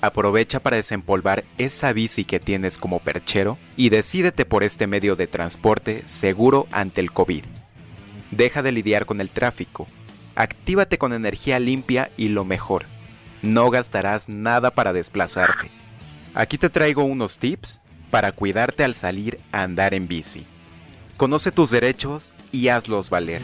[0.00, 5.28] Aprovecha para desempolvar esa bici que tienes como perchero y decídete por este medio de
[5.28, 7.44] transporte seguro ante el COVID.
[8.32, 9.86] Deja de lidiar con el tráfico.
[10.34, 12.95] Actívate con energía limpia y lo mejor.
[13.46, 15.70] No gastarás nada para desplazarte.
[16.34, 17.80] Aquí te traigo unos tips
[18.10, 20.44] para cuidarte al salir a andar en bici.
[21.16, 23.40] Conoce tus derechos y hazlos valer.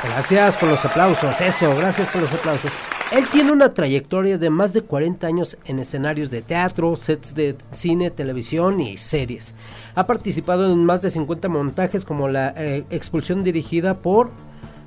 [0.03, 2.71] Gracias por los aplausos, eso, gracias por los aplausos.
[3.13, 7.55] Él tiene una trayectoria de más de 40 años en escenarios de teatro, sets de
[7.71, 9.53] cine, televisión y series.
[9.93, 14.31] Ha participado en más de 50 montajes como la eh, expulsión dirigida por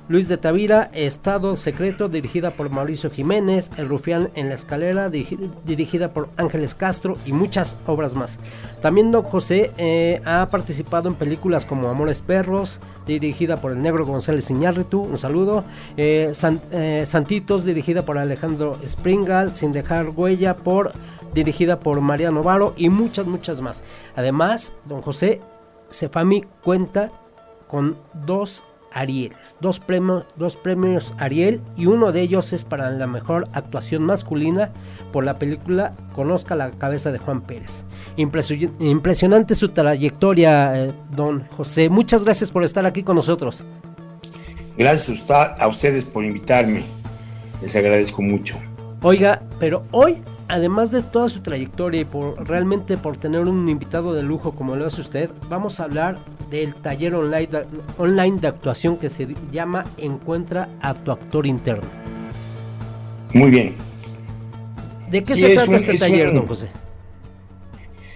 [0.09, 6.13] Luis de Tavira, Estado Secreto, dirigida por Mauricio Jiménez, El Rufián en la Escalera, dirigida
[6.13, 8.39] por Ángeles Castro y muchas obras más.
[8.81, 14.05] También Don José eh, ha participado en películas como Amores Perros, dirigida por el negro
[14.05, 15.65] González Iñárritu, un saludo.
[15.97, 16.31] Eh,
[16.71, 20.93] eh, Santitos, dirigida por Alejandro Springal, Sin dejar huella, por
[21.33, 23.83] dirigida por Mariano Varo y muchas, muchas más.
[24.15, 25.41] Además, Don José
[25.89, 27.11] Cefami cuenta
[27.67, 28.63] con dos
[28.97, 34.01] Arieles, dos premios, dos premios Ariel y uno de ellos es para la mejor actuación
[34.01, 34.71] masculina
[35.13, 37.83] por la película Conozca la cabeza de Juan Pérez.
[38.15, 41.89] Impresionante su trayectoria, eh, don José.
[41.89, 43.63] Muchas gracias por estar aquí con nosotros.
[44.75, 46.83] Gracias a ustedes por invitarme.
[47.61, 48.57] Les agradezco mucho.
[49.03, 54.13] Oiga, pero hoy, además de toda su trayectoria y por realmente por tener un invitado
[54.13, 56.17] de lujo como lo hace usted, vamos a hablar
[56.49, 57.65] del taller online de,
[57.97, 61.87] online de actuación que se llama Encuentra a tu actor interno.
[63.33, 63.75] Muy bien.
[65.09, 66.69] ¿De qué se trata este taller, don José?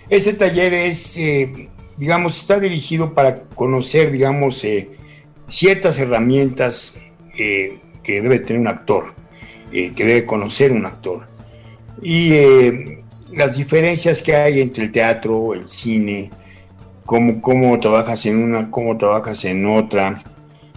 [0.10, 4.90] Ese taller es, eh, digamos, está dirigido para conocer, digamos, eh,
[5.48, 7.00] ciertas herramientas
[7.38, 9.14] eh, que debe tener un actor,
[9.72, 11.26] que debe conocer un actor.
[12.02, 12.32] Y
[13.34, 16.30] las diferencias que hay entre el teatro, el cine,
[17.06, 20.22] cómo, trabajas en una, cómo trabajas en otra.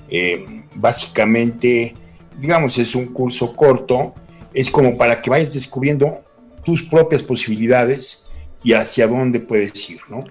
[0.09, 1.95] Eh, básicamente,
[2.39, 4.15] digamos, es un curso corto,
[4.53, 6.21] es como para que vayas descubriendo
[6.65, 8.27] tus propias posibilidades
[8.63, 10.25] y hacia dónde puedes ir, ¿no?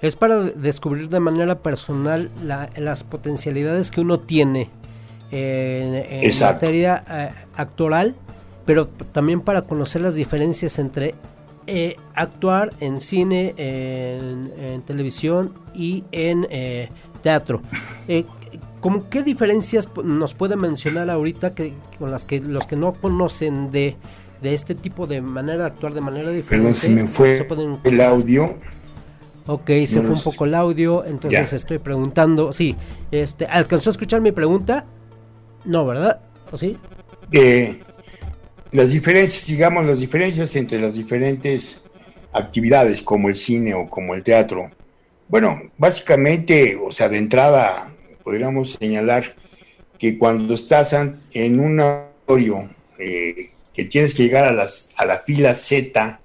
[0.00, 4.68] Es para descubrir de manera personal las potencialidades que uno tiene
[5.30, 8.14] en, materia eh, actoral,
[8.64, 11.14] pero también para conocer las diferencias entre
[11.66, 16.88] eh, actuar en cine, en, televisión y en eh,
[17.22, 17.62] teatro.
[18.06, 18.26] Eh,
[18.80, 23.70] ¿Cómo qué diferencias nos puede mencionar ahorita que con las que los que no conocen
[23.70, 23.96] de,
[24.42, 26.50] de este tipo de manera de actuar de manera diferente?
[26.50, 27.46] Perdón, se me fue
[27.84, 28.58] el audio.
[29.46, 32.76] Ok, se fue un poco el audio, entonces estoy preguntando, sí,
[33.10, 34.84] este, ¿alcanzó a escuchar mi pregunta?
[35.64, 36.20] No, ¿verdad?
[36.52, 36.76] ¿O sí?
[37.32, 37.80] Eh,
[38.74, 41.84] las diferencias, digamos, las diferencias entre las diferentes
[42.32, 44.68] actividades como el cine o como el teatro.
[45.28, 47.88] Bueno, básicamente, o sea, de entrada
[48.24, 49.36] podríamos señalar
[49.96, 55.20] que cuando estás en un auditorio eh, que tienes que llegar a, las, a la
[55.20, 56.18] fila Z,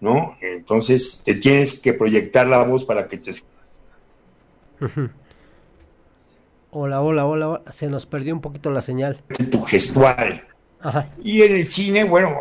[0.00, 0.36] ¿no?
[0.40, 3.30] Entonces te tienes que proyectar la voz para que te...
[6.72, 9.22] Hola, hola, hola, se nos perdió un poquito la señal.
[9.48, 10.42] Tu gestual.
[11.22, 12.40] Y en el cine, bueno,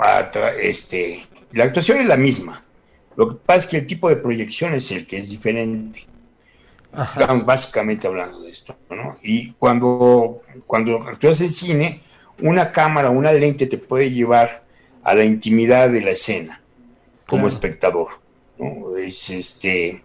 [0.59, 2.63] este, la actuación es la misma.
[3.15, 6.05] Lo que pasa es que el tipo de proyección es el que es diferente.
[6.91, 9.17] Estamos básicamente hablando de esto, ¿no?
[9.21, 12.01] Y cuando, cuando actúas en cine,
[12.41, 14.63] una cámara, una lente te puede llevar
[15.03, 16.61] a la intimidad de la escena
[17.25, 18.19] como espectador,
[18.57, 18.95] ¿no?
[18.97, 20.01] Es este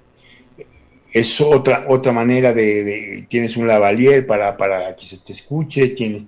[1.13, 6.23] es otra otra manera de, tienes un lavalier para, para que se te escuche, tienes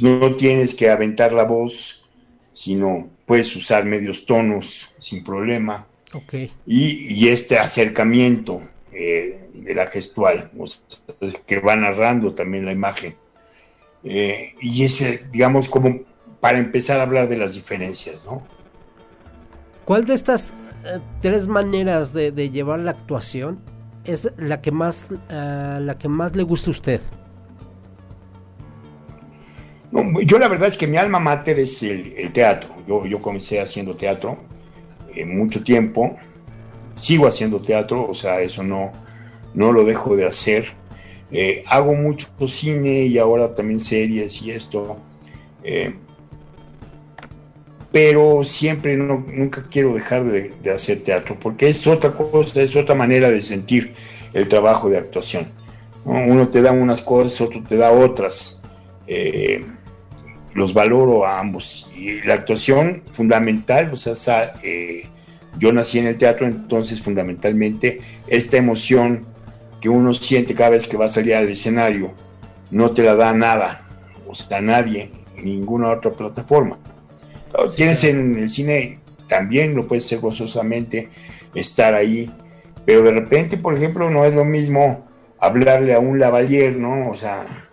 [0.00, 2.04] no tienes que aventar la voz,
[2.52, 5.86] sino puedes usar medios tonos sin problema.
[6.12, 6.50] Okay.
[6.66, 10.50] Y, este acercamiento eh, de la gestual,
[11.46, 13.14] que va narrando también la imagen.
[14.04, 16.00] Eh, y ese, digamos, como
[16.40, 18.42] para empezar a hablar de las diferencias, ¿no?
[19.84, 23.60] ¿Cuál de estas eh, tres maneras de, llevar la actuación
[24.04, 27.00] es la que más, la que más le gusta a usted?
[30.22, 32.70] Yo la verdad es que mi alma mater es el, teatro.
[32.86, 34.38] Yo, yo comencé haciendo teatro
[35.14, 36.16] en mucho tiempo,
[36.94, 38.92] sigo haciendo teatro, o sea, eso no,
[39.54, 40.72] no lo dejo de hacer.
[41.30, 44.98] Eh, hago mucho cine y ahora también series y esto.
[45.62, 45.94] Eh,
[47.90, 52.94] pero siempre no, nunca quiero dejar de, hacer teatro, porque es otra cosa, es otra
[52.94, 53.94] manera de sentir
[54.34, 55.46] el trabajo de actuación.
[56.04, 58.62] Uno te da unas cosas, otro te da otras.
[59.06, 59.64] Eh,
[60.54, 61.90] los valoro a ambos.
[61.96, 65.06] Y la actuación fundamental, o sea, eh,
[65.58, 69.26] yo nací en el teatro, entonces fundamentalmente esta emoción
[69.80, 72.12] que uno siente cada vez que va a salir al escenario,
[72.70, 73.86] no te la da nada,
[74.26, 75.10] o sea, nadie,
[75.42, 76.78] ninguna otra plataforma.
[77.76, 81.08] tienes en el cine, también lo puedes hacer gozosamente,
[81.54, 82.30] estar ahí,
[82.84, 85.06] pero de repente, por ejemplo, no es lo mismo
[85.38, 87.10] hablarle a un lavalier, ¿no?
[87.10, 87.67] O sea,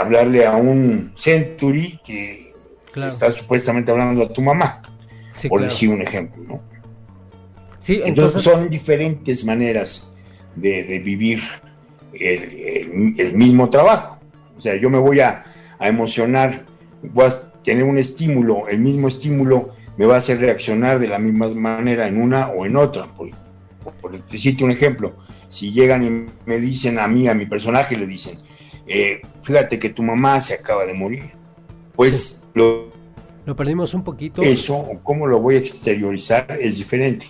[0.00, 2.54] hablarle a un Century que
[2.94, 4.82] está supuestamente hablando a tu mamá,
[5.48, 6.60] por decir un ejemplo, ¿no?
[7.78, 8.42] Sí, entonces...
[8.42, 10.12] son diferentes maneras
[10.56, 11.42] de, vivir
[12.12, 14.18] el, mismo trabajo.
[14.56, 15.44] O sea, yo me voy a,
[15.80, 16.64] emocionar,
[17.02, 21.18] voy a tener un estímulo, el mismo estímulo me va a hacer reaccionar de la
[21.18, 23.06] misma manera en una o en otra.
[23.14, 23.30] Por,
[24.00, 25.16] por, decirte un ejemplo,
[25.48, 28.38] si llegan y me dicen a mí, a mi personaje, le dicen,
[28.88, 31.30] eh, fíjate que tu mamá se acaba de morir.
[31.94, 32.88] Pues lo,
[33.46, 34.42] lo perdimos un poquito.
[34.42, 37.26] Eso, cómo lo voy a exteriorizar, es diferente.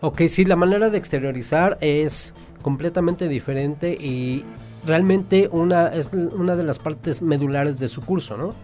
[0.00, 4.44] Ok, sí, la manera de exteriorizar es completamente diferente y
[4.86, 8.54] realmente una es una de las partes medulares de su curso, ¿no?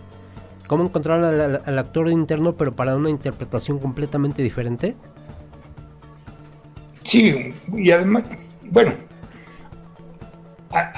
[0.67, 4.97] Cómo encontrar al, al actor interno pero para una interpretación completamente diferente.
[7.03, 8.25] Sí, y además,
[8.71, 8.93] bueno,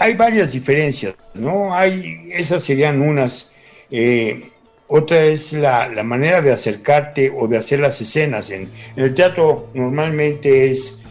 [0.03, 1.75] hay varias diferencias, ¿no?
[1.75, 3.53] Hay, esas serían unas.
[3.91, 4.51] Eh,
[4.89, 8.51] otra es la, manera de acercarte o de hacer las escenas.
[8.51, 11.03] En, el teatro normalmente es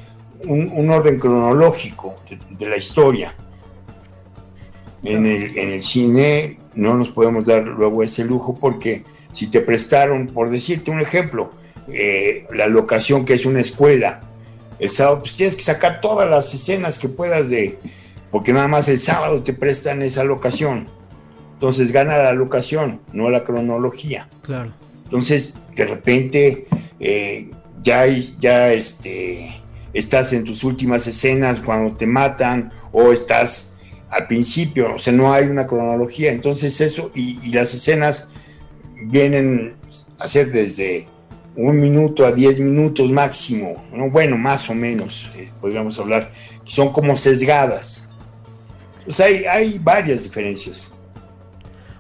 [0.46, 2.18] un, orden cronológico
[2.50, 3.34] de, la historia.
[5.04, 9.62] En el, en el, cine no nos podemos dar luego ese lujo porque si te
[9.62, 11.52] prestaron, por decirte un ejemplo,
[11.88, 14.22] eh, la locación que es una escuela,
[14.80, 17.80] el sábado, pues tienes que sacar todas las escenas que puedas de,
[18.32, 20.88] porque nada más el sábado te prestan esa locación.
[21.54, 24.30] Entonces gana la locación, no la cronología.
[24.42, 24.72] Claro.
[25.04, 26.68] Entonces, de repente,
[27.00, 27.52] eh,
[27.84, 28.08] ya,
[28.40, 29.62] ya este,
[29.94, 33.72] estás en tus últimas escenas cuando te matan o estás
[34.10, 36.32] al principio, o sea, no hay una cronología.
[36.32, 38.30] Entonces eso, y, las escenas
[39.06, 39.76] vienen
[40.20, 41.08] a ser desde
[41.56, 44.10] un minuto a diez minutos máximo, ¿no?
[44.10, 46.32] bueno, más o menos, eh, podríamos hablar,
[46.66, 48.10] son como sesgadas.
[49.06, 50.94] Pues hay, hay varias diferencias.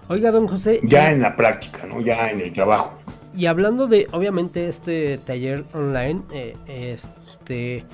[0.08, 0.80] Oiga, don José.
[0.84, 2.02] Ya en la práctica, ¿no?
[2.02, 2.97] Ya en el trabajo.
[3.36, 7.86] Y hablando de, obviamente, este taller online, eh, este,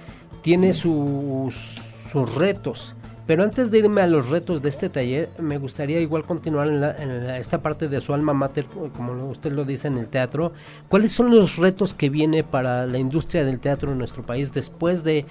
[0.41, 1.79] tiene sus,
[2.11, 2.95] sus retos.
[3.27, 6.83] Pero antes de irme a los retos de este taller, me gustaría igual continuar en,
[6.83, 10.53] en esta parte de su alma mater, como usted lo dice en el teatro.
[10.87, 15.03] ¿Cuáles son los retos que viene para la industria del teatro en nuestro país después
[15.03, 15.25] de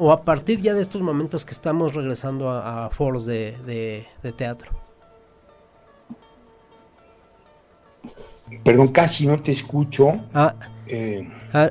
[0.00, 4.70] o a partir ya de estos momentos que estamos regresando a, foros de, teatro?
[8.64, 10.18] Perdón, casi no te escucho.
[10.32, 10.54] Ah,
[10.86, 11.28] eh.
[11.52, 11.70] ah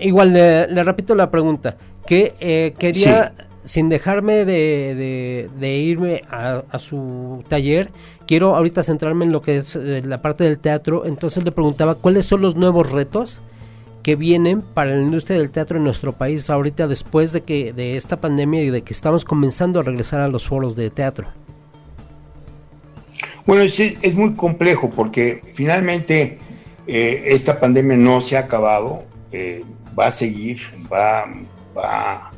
[0.00, 1.76] igual le, repito la pregunta.
[2.06, 3.34] Que eh, quería,
[3.64, 7.90] sin dejarme de, irme a, su taller,
[8.26, 11.06] quiero ahorita centrarme en lo que es eh, la parte del teatro.
[11.06, 13.40] Entonces le preguntaba cuáles son los nuevos retos
[14.02, 17.96] que vienen para la industria del teatro en nuestro país ahorita después de que de
[17.96, 21.26] esta pandemia y de que estamos comenzando a regresar a los foros de teatro?
[23.46, 26.38] Bueno, es, muy complejo porque finalmente
[26.86, 29.64] eh, esta pandemia no se ha acabado, eh,
[29.98, 30.60] va a seguir,
[30.92, 31.24] va,
[31.76, 32.30] va,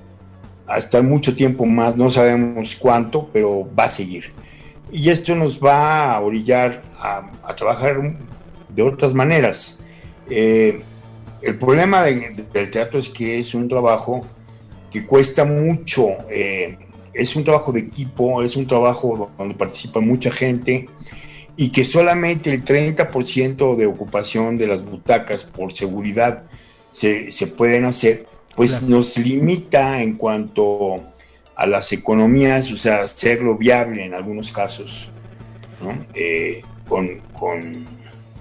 [0.66, 4.32] a estar mucho tiempo más, no sabemos cuánto, pero va a seguir.
[4.90, 8.16] Y esto nos va a orillar a, trabajar
[8.68, 9.82] de otras maneras.
[10.28, 10.80] Eh,
[11.42, 14.26] el problema del teatro es que es un trabajo
[14.92, 16.78] que cuesta mucho, eh,
[17.12, 20.86] es un trabajo de equipo, es un trabajo donde participa mucha gente
[21.56, 26.44] y que solamente el 30% de ocupación de las butacas por seguridad
[26.92, 28.26] se, pueden hacer,
[28.56, 30.96] pues nos limita en cuanto
[31.54, 35.10] a las economías, o sea, hacerlo viable en algunos casos,
[36.14, 37.20] eh, con,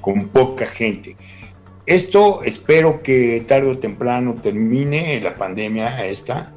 [0.01, 1.15] con poca gente.
[1.85, 6.51] Esto espero que tarde o temprano termine la pandemia esta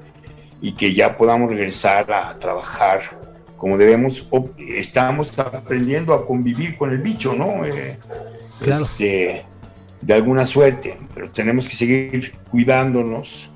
[0.63, 3.19] y que ya podamos regresar a trabajar
[3.59, 4.29] como debemos.
[4.59, 7.67] Estamos aprendiendo a convivir con el bicho, ¿no?
[7.67, 7.99] Eh,
[8.65, 9.45] este,
[10.01, 13.51] de alguna suerte, pero tenemos que seguir cuidándonos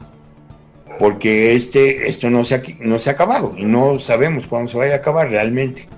[0.98, 4.78] porque este, esto no se, ha, no se ha acabado y no sabemos cuándo se
[4.78, 5.88] vaya a acabar realmente.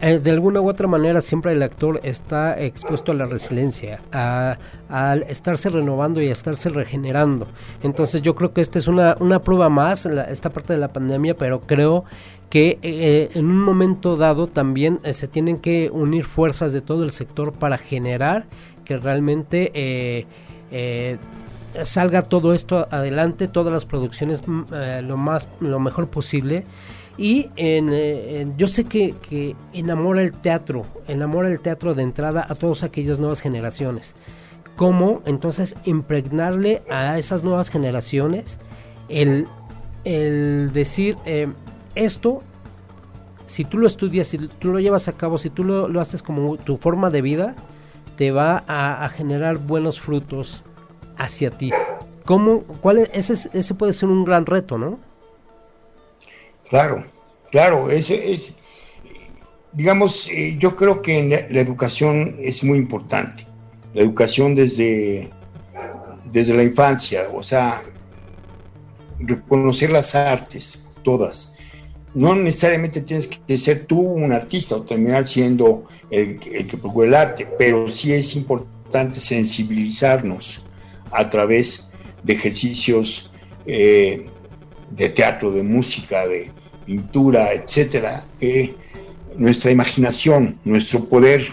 [0.00, 4.58] eh, de alguna u otra manera siempre el actor está expuesto a la resiliencia, a,
[4.88, 7.52] al estarse renovando y a estarse regenerando.
[7.82, 11.36] Entonces yo creo que esta es una, una prueba más, esta parte de la pandemia,
[11.36, 12.04] pero creo
[12.50, 17.02] que eh, en un momento dado también eh, se tienen que unir fuerzas de todo
[17.04, 18.44] el sector para generar
[18.84, 20.26] que realmente
[21.84, 24.64] salga todo esto adelante, todas las producciones mm,
[25.04, 26.64] lo más lo mejor posible
[27.18, 32.82] y en, yo sé que, enamora el teatro, enamora el teatro de entrada a todas
[32.84, 34.14] aquellas nuevas generaciones.
[34.76, 38.58] ¿Cómo entonces impregnarle a esas nuevas generaciones
[39.08, 39.46] el,
[40.72, 41.48] decir eh,
[41.94, 42.42] esto,
[43.46, 46.56] si tú lo estudias, si tú lo llevas a cabo, si tú lo, haces como
[46.56, 47.54] tu forma de vida,
[48.16, 50.62] te va a, generar buenos frutos
[51.16, 51.70] hacia ti.
[52.24, 54.98] ¿Cómo, cuál ese, ese puede ser un gran reto, ¿no?
[56.68, 57.04] Claro,
[57.50, 58.54] claro, ese es,
[59.72, 63.46] digamos, eh, yo creo que la, educación es muy importante.
[63.94, 65.30] La educación desde,
[66.32, 67.82] desde la infancia, o sea,
[69.18, 71.54] reconocer las artes, todas.
[72.14, 77.14] No necesariamente tienes que ser tú un artista o terminar siendo el, que procura el
[77.14, 80.64] arte, pero sí es importante sensibilizarnos
[81.10, 81.90] a través
[82.22, 83.32] de ejercicios
[83.66, 84.26] eh,
[84.90, 86.50] de teatro, de música, de,
[86.84, 88.74] pintura, etcétera, que
[89.36, 91.48] nuestra imaginación, nuestro poder.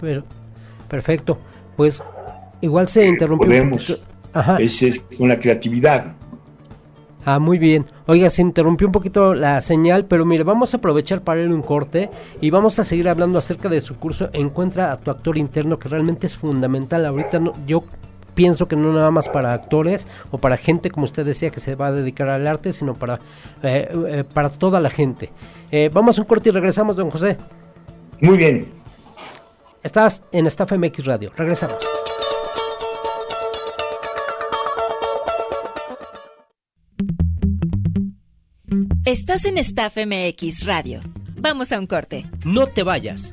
[0.00, 0.24] Pero,
[0.88, 1.38] perfecto.
[1.76, 2.02] Pues
[2.60, 3.48] igual se interrumpió.
[3.48, 4.00] Podemos.
[4.32, 4.56] Ajá.
[4.58, 6.14] Esa es una creatividad.
[7.30, 7.84] Ah, muy bien.
[8.06, 11.60] Oiga, se interrumpió un poquito la señal, pero mire, vamos a aprovechar para ir un
[11.60, 12.08] corte
[12.40, 15.90] y vamos a seguir hablando acerca de su curso Encuentra a tu actor interno, que
[15.90, 17.04] realmente es fundamental.
[17.04, 17.84] Ahorita no, yo
[18.32, 21.74] pienso que no nada más para actores o para gente, como usted decía, que se
[21.74, 23.20] va a dedicar al arte, sino para,
[23.62, 25.28] eh, eh, para toda la gente.
[25.70, 27.36] Eh, vamos a un corte y regresamos, don José.
[28.22, 28.72] Muy bien.
[29.82, 31.30] Estás en Staff MX Radio.
[31.36, 31.97] Regresamos.
[39.08, 41.00] Estás en Staff MX Radio.
[41.34, 42.26] Vamos a un corte.
[42.44, 43.32] No te vayas.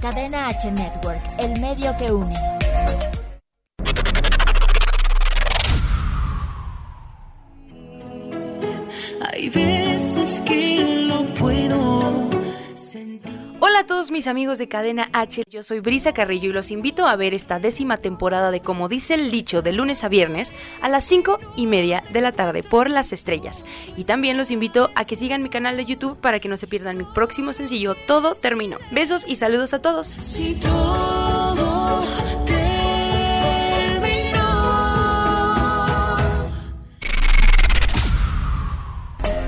[0.00, 2.34] Cadena H Network, el medio que une.
[9.28, 12.30] Hay veces que lo puedo
[13.62, 17.06] Hola a todos mis amigos de Cadena H, yo soy Brisa Carrillo y los invito
[17.06, 20.88] a ver esta décima temporada de Como dice el dicho de lunes a viernes a
[20.88, 23.66] las 5 y media de la tarde por las estrellas.
[23.98, 26.68] Y también los invito a que sigan mi canal de YouTube para que no se
[26.68, 28.78] pierdan mi próximo sencillo Todo Terminó.
[28.92, 30.06] Besos y saludos a todos.
[30.06, 32.02] Si todo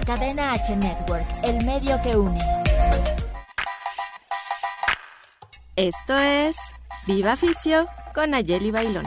[0.05, 2.62] Cadena H Network, el medio que une.
[5.77, 6.59] Esto es
[7.07, 9.07] Viva Fisio con Ayeli Bailón.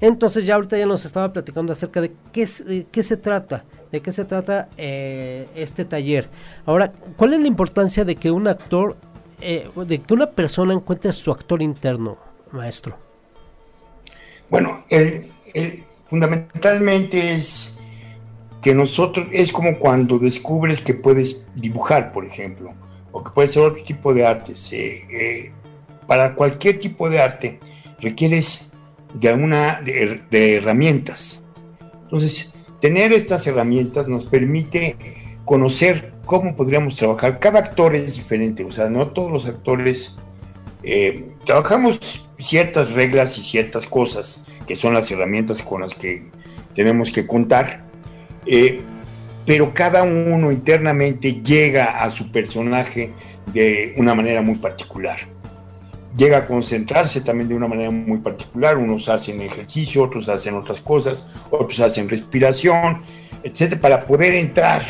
[0.00, 2.48] Entonces ya ahorita ya nos estaba platicando acerca de qué,
[2.90, 6.28] qué se trata, de qué se trata eh, este taller.
[6.64, 8.96] Ahora, ¿cuál es la importancia de que un actor,
[9.40, 12.16] eh, de que una persona encuentre su actor interno,
[12.50, 13.05] maestro?
[14.50, 15.24] Bueno, el,
[16.08, 17.76] fundamentalmente es
[18.62, 22.72] que nosotros, es como cuando descubres que puedes dibujar, por ejemplo,
[23.12, 24.72] o que puedes hacer otro tipo de artes.
[24.72, 25.52] Eh,
[26.06, 27.60] para cualquier tipo de arte
[28.00, 28.72] requieres
[29.14, 31.44] de alguna de, herramientas.
[32.04, 34.96] Entonces, tener estas herramientas nos permite
[35.44, 37.38] conocer cómo podríamos trabajar.
[37.38, 40.18] Cada actor es diferente, o sea, no todos los actores
[40.86, 46.22] eh, trabajamos ciertas reglas y ciertas cosas que son las herramientas con las que
[46.74, 47.84] tenemos que contar,
[48.46, 48.80] eh,
[49.44, 53.12] pero cada uno internamente llega a su personaje
[53.52, 55.18] de una manera muy particular
[56.16, 58.78] llega a concentrarse también de una manera muy particular.
[58.78, 63.02] Unos hacen ejercicio, otros hacen otras cosas, otros hacen respiración,
[63.42, 64.82] etcétera, para poder entrar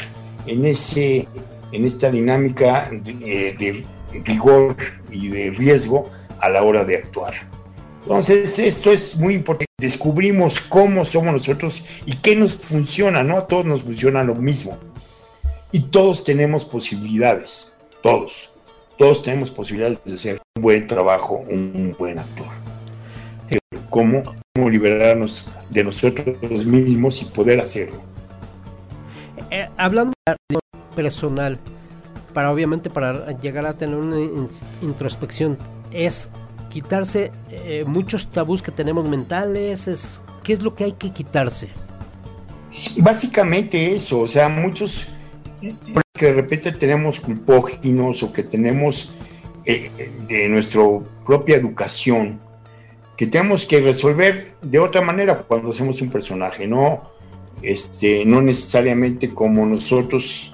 [0.46, 1.26] en, ese,
[1.72, 3.84] en esta dinámica de, de
[4.24, 4.76] rigor
[5.10, 6.10] y de riesgo
[6.40, 7.34] a la hora de actuar.
[8.02, 9.66] Entonces, esto es muy importante.
[9.78, 13.36] Descubrimos cómo somos nosotros y qué nos funciona, ¿no?
[13.36, 14.78] A todos nos funciona lo mismo.
[15.72, 18.56] Y todos tenemos posibilidades, todos
[18.96, 22.46] todos tenemos posibilidades de hacer un buen trabajo, un buen actor.
[23.90, 24.22] ¿Cómo,
[24.54, 28.00] cómo liberarnos de nosotros mismos y poder hacerlo?
[29.50, 30.58] Eh, hablando de
[30.94, 31.58] personal,
[32.36, 34.18] para obviamente para llegar a tener una
[34.82, 35.56] introspección,
[35.90, 36.28] es
[36.68, 41.70] quitarse eh, muchos tabús que tenemos mentales, es qué es lo que hay que quitarse.
[42.98, 45.06] Básicamente eso, o sea, muchos
[46.12, 49.14] que de repente tenemos culpógenos o que tenemos
[49.64, 49.90] eh,
[50.28, 50.82] de nuestra
[51.24, 52.38] propia educación,
[53.16, 57.00] que tenemos que resolver de otra manera cuando hacemos un personaje, no,
[57.62, 60.52] este, no necesariamente como nosotros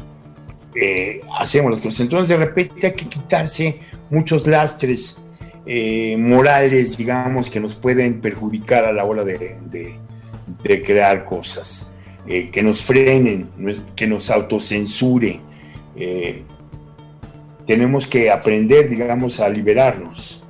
[0.75, 2.01] eh, hacemos las cosas.
[2.01, 5.25] Entonces de repente hay que quitarse muchos lastres
[5.67, 9.59] eh, morales, digamos, que nos pueden perjudicar a la hora de,
[10.63, 11.89] de crear cosas.
[12.25, 13.49] que nos frenen,
[13.97, 15.41] que nos autocensure,
[15.97, 16.43] eh,
[17.67, 20.43] tenemos que aprender, digamos, a liberarnos.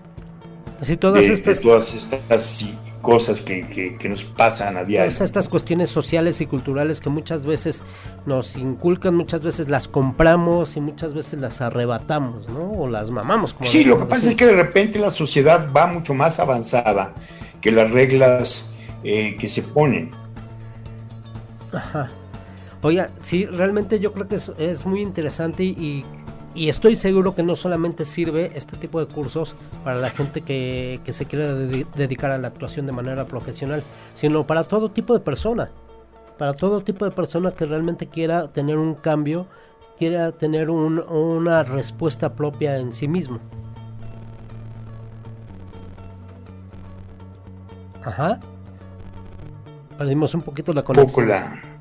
[0.81, 1.61] Así todas estas...
[1.61, 2.65] todas estas
[3.03, 5.11] cosas que, nos pasan a diario.
[5.11, 7.83] Todas estas cuestiones sociales y culturales que muchas veces
[8.25, 12.71] nos inculcan, muchas veces las compramos y muchas veces las arrebatamos, ¿no?
[12.71, 13.53] O las mamamos.
[13.53, 17.13] Como sí, lo que pasa es que de repente la sociedad va mucho más avanzada
[17.61, 18.73] que las reglas
[19.05, 20.11] eh, que se ponen.
[21.73, 22.09] Ajá.
[22.83, 26.05] Oiga, sí, realmente yo creo que es, muy interesante y,
[26.55, 31.25] estoy seguro que no solamente sirve este tipo de cursos para la gente que, se
[31.27, 31.55] quiere
[31.95, 33.83] dedicar a la actuación de manera profesional,
[34.15, 35.71] sino para todo tipo de persona,
[36.39, 39.47] para todo tipo de persona que realmente quiera tener un cambio,
[39.97, 43.41] quiera tener una respuesta propia en sí mismo.
[48.05, 48.41] Ajá.
[49.97, 51.72] Perdimos un poquito la conexión la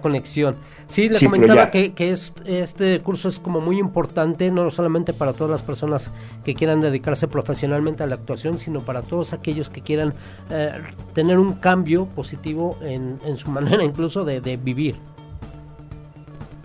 [0.00, 0.56] conexión.
[0.86, 5.50] Sí, le comentaba que, es, este curso es como muy importante, no solamente para todas
[5.50, 6.10] las personas
[6.44, 10.14] que quieran dedicarse profesionalmente a la actuación, sino para todos aquellos que quieran
[10.50, 10.72] eh,
[11.14, 14.96] tener un cambio positivo en, su manera incluso de, vivir.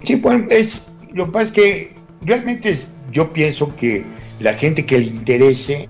[0.04, 2.76] Sí, bueno, es, lo que pasa es que realmente
[3.12, 4.06] yo pienso que
[4.40, 5.88] la gente que le interese,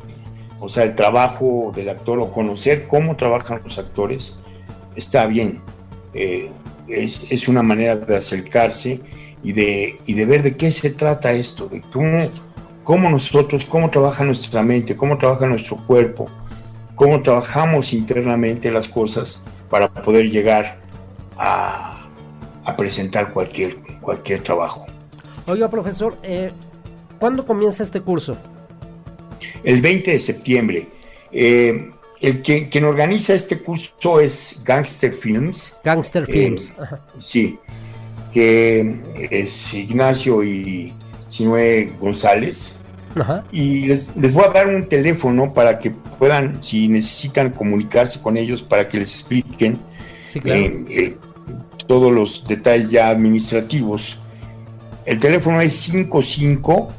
[0.59, 4.37] o sea, el trabajo del actor o conocer cómo trabajan los actores,
[4.95, 5.59] está bien.
[6.13, 6.49] Eh,
[6.87, 9.01] es, una manera de acercarse
[9.43, 12.29] y de, y de ver de qué se trata esto, de cómo,
[12.83, 16.27] cómo nosotros, cómo trabaja nuestra mente, cómo trabaja nuestro cuerpo,
[16.95, 20.77] cómo trabajamos internamente las cosas para poder llegar
[21.37, 22.07] a,
[22.63, 24.85] a presentar cualquier, cualquier trabajo.
[25.47, 26.51] Oiga, profesor, eh,
[27.19, 28.35] ¿cuándo comienza este curso?
[29.63, 30.87] El 20 de septiembre.
[31.31, 31.91] Eh,
[32.25, 35.79] el que, quien organiza este curso es Gangster Films.
[35.83, 36.73] Gangster eh, Films.
[37.21, 37.59] sí,
[38.33, 38.97] que
[39.29, 40.91] es Ignacio y
[41.29, 42.79] Sinue González.
[43.51, 48.63] Y les, voy a dar un teléfono para que puedan, si necesitan comunicarse con ellos,
[48.63, 49.77] para que les expliquen
[50.33, 51.17] eh, eh,
[51.85, 54.17] todos los detalles ya administrativos.
[55.05, 56.91] El teléfono es 55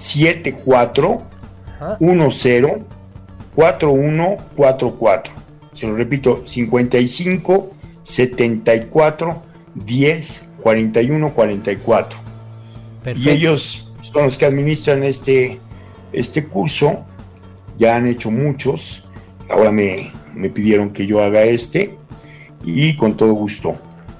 [0.00, 1.22] 74
[2.00, 2.22] 10
[3.54, 5.32] 4144.
[5.74, 7.70] Se lo repito, 55
[8.04, 9.42] 74
[9.74, 12.18] 10 41 44.
[13.16, 15.58] Y ellos son los que administran este,
[16.12, 17.04] este curso,
[17.78, 19.08] ya han hecho muchos,
[19.48, 21.96] ahora me, me pidieron que yo haga este
[22.64, 23.76] y con todo gusto,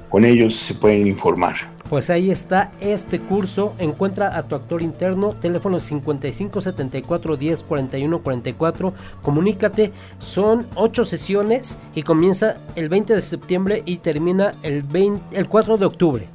[0.09, 1.72] con ellos se pueden informar.
[1.93, 3.75] Pues ahí está este curso.
[3.79, 5.35] Encuentra a tu actor interno.
[5.35, 8.95] Teléfono 55 74 10 41 44.
[9.21, 9.93] Comunícate.
[10.19, 15.77] Son ocho sesiones y comienza el 20 de septiembre y termina el, 20, el 4
[15.77, 16.29] de octubre.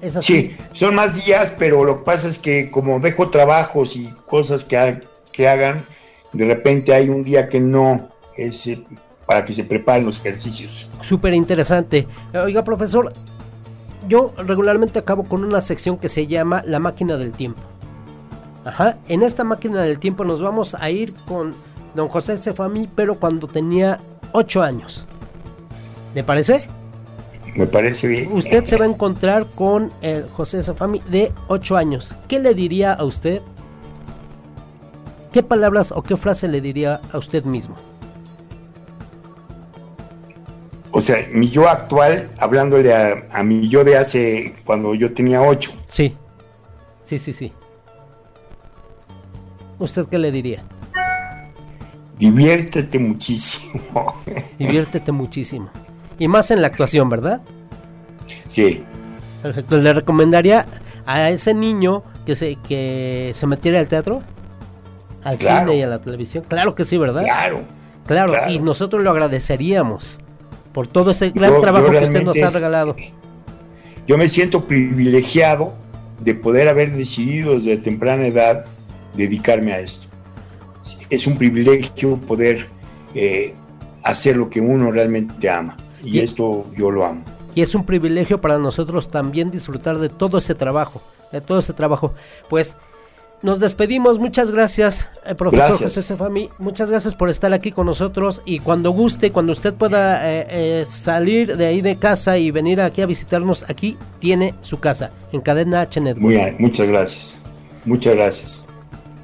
[0.00, 0.32] ¿Es así?
[0.32, 4.64] Sí, son más días, pero lo que pasa es que como dejo trabajos y cosas
[4.64, 5.84] que, que hagan,
[6.32, 8.68] de repente hay un día que no es
[9.24, 10.90] para que se preparen los ejercicios.
[11.00, 12.08] Súper interesante.
[12.34, 13.12] Oiga, profesor,
[14.08, 17.60] yo regularmente acabo con una sección que se llama La máquina del tiempo.
[18.64, 21.54] Ajá, en esta máquina del tiempo nos vamos a ir con
[21.94, 24.00] don José Cefami, pero cuando tenía
[24.32, 25.04] 8 años.
[26.14, 26.66] ¿Le parece?
[27.56, 28.32] Me parece bien.
[28.32, 32.14] Usted se va a encontrar con el José Cefami de 8 años.
[32.28, 33.42] ¿Qué le diría a usted?
[35.32, 37.76] ¿Qué palabras o qué frase le diría a usted mismo?
[40.92, 45.72] O sea, mi yo actual, hablándole a, mi yo de hace, cuando yo tenía ocho.
[45.86, 46.16] Sí,
[47.04, 47.52] sí, sí, sí.
[49.78, 50.64] ¿Usted qué le diría?
[52.18, 54.22] Diviértete muchísimo.
[54.58, 55.70] Diviértete muchísimo.
[56.18, 57.40] Y más en la actuación, ¿verdad?
[58.46, 58.82] Sí.
[59.42, 59.78] Perfecto.
[59.78, 60.66] ¿Le recomendaría
[61.06, 64.22] a ese niño que se, que se metiera al teatro?
[65.22, 66.44] Al cine y a la televisión.
[66.48, 67.22] Claro que sí, ¿verdad?
[67.22, 67.60] Claro.
[68.06, 70.18] Claro, y nosotros lo agradeceríamos
[70.72, 72.96] por todo ese gran trabajo que usted nos ha regalado.
[74.06, 75.72] Yo me siento privilegiado
[76.20, 78.64] de poder haber decidido desde temprana edad
[79.14, 80.06] dedicarme a esto.
[81.08, 82.66] Es un privilegio poder
[83.14, 83.54] eh,
[84.02, 87.24] hacer lo que uno realmente ama y, y esto yo lo amo.
[87.54, 91.02] Y es un privilegio para nosotros también disfrutar de todo ese trabajo,
[91.32, 92.14] de todo ese trabajo.
[92.48, 92.76] Pues
[93.42, 98.42] nos despedimos, muchas gracias, eh, profesor José Cefami, muchas gracias por estar aquí con nosotros
[98.44, 102.80] y cuando guste, cuando usted pueda eh, eh, salir de ahí de casa y venir
[102.80, 106.22] aquí a visitarnos, aquí tiene su casa, en Cadena H Network.
[106.22, 107.42] Muy bien, muchas gracias,
[107.84, 108.66] muchas gracias.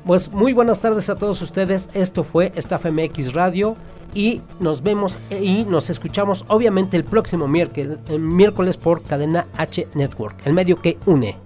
[0.07, 3.77] Pues muy buenas tardes a todos ustedes, esto fue Staff MX Radio
[4.14, 10.37] y nos vemos y nos escuchamos obviamente el próximo miércoles, miércoles por Cadena H Network,
[10.47, 11.46] el medio que une.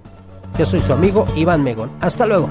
[0.58, 1.90] Yo soy su amigo Iván Megón.
[2.00, 2.48] Hasta luego.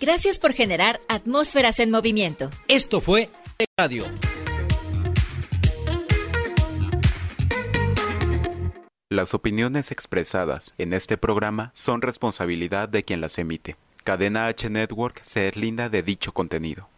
[0.00, 2.50] Gracias por generar atmósferas en movimiento.
[2.68, 3.28] Esto fue
[3.76, 4.04] Radio.
[9.12, 13.76] Las opiniones expresadas en este programa son responsabilidad de quien las emite.
[14.04, 16.88] Cadena H Network se linda de dicho contenido.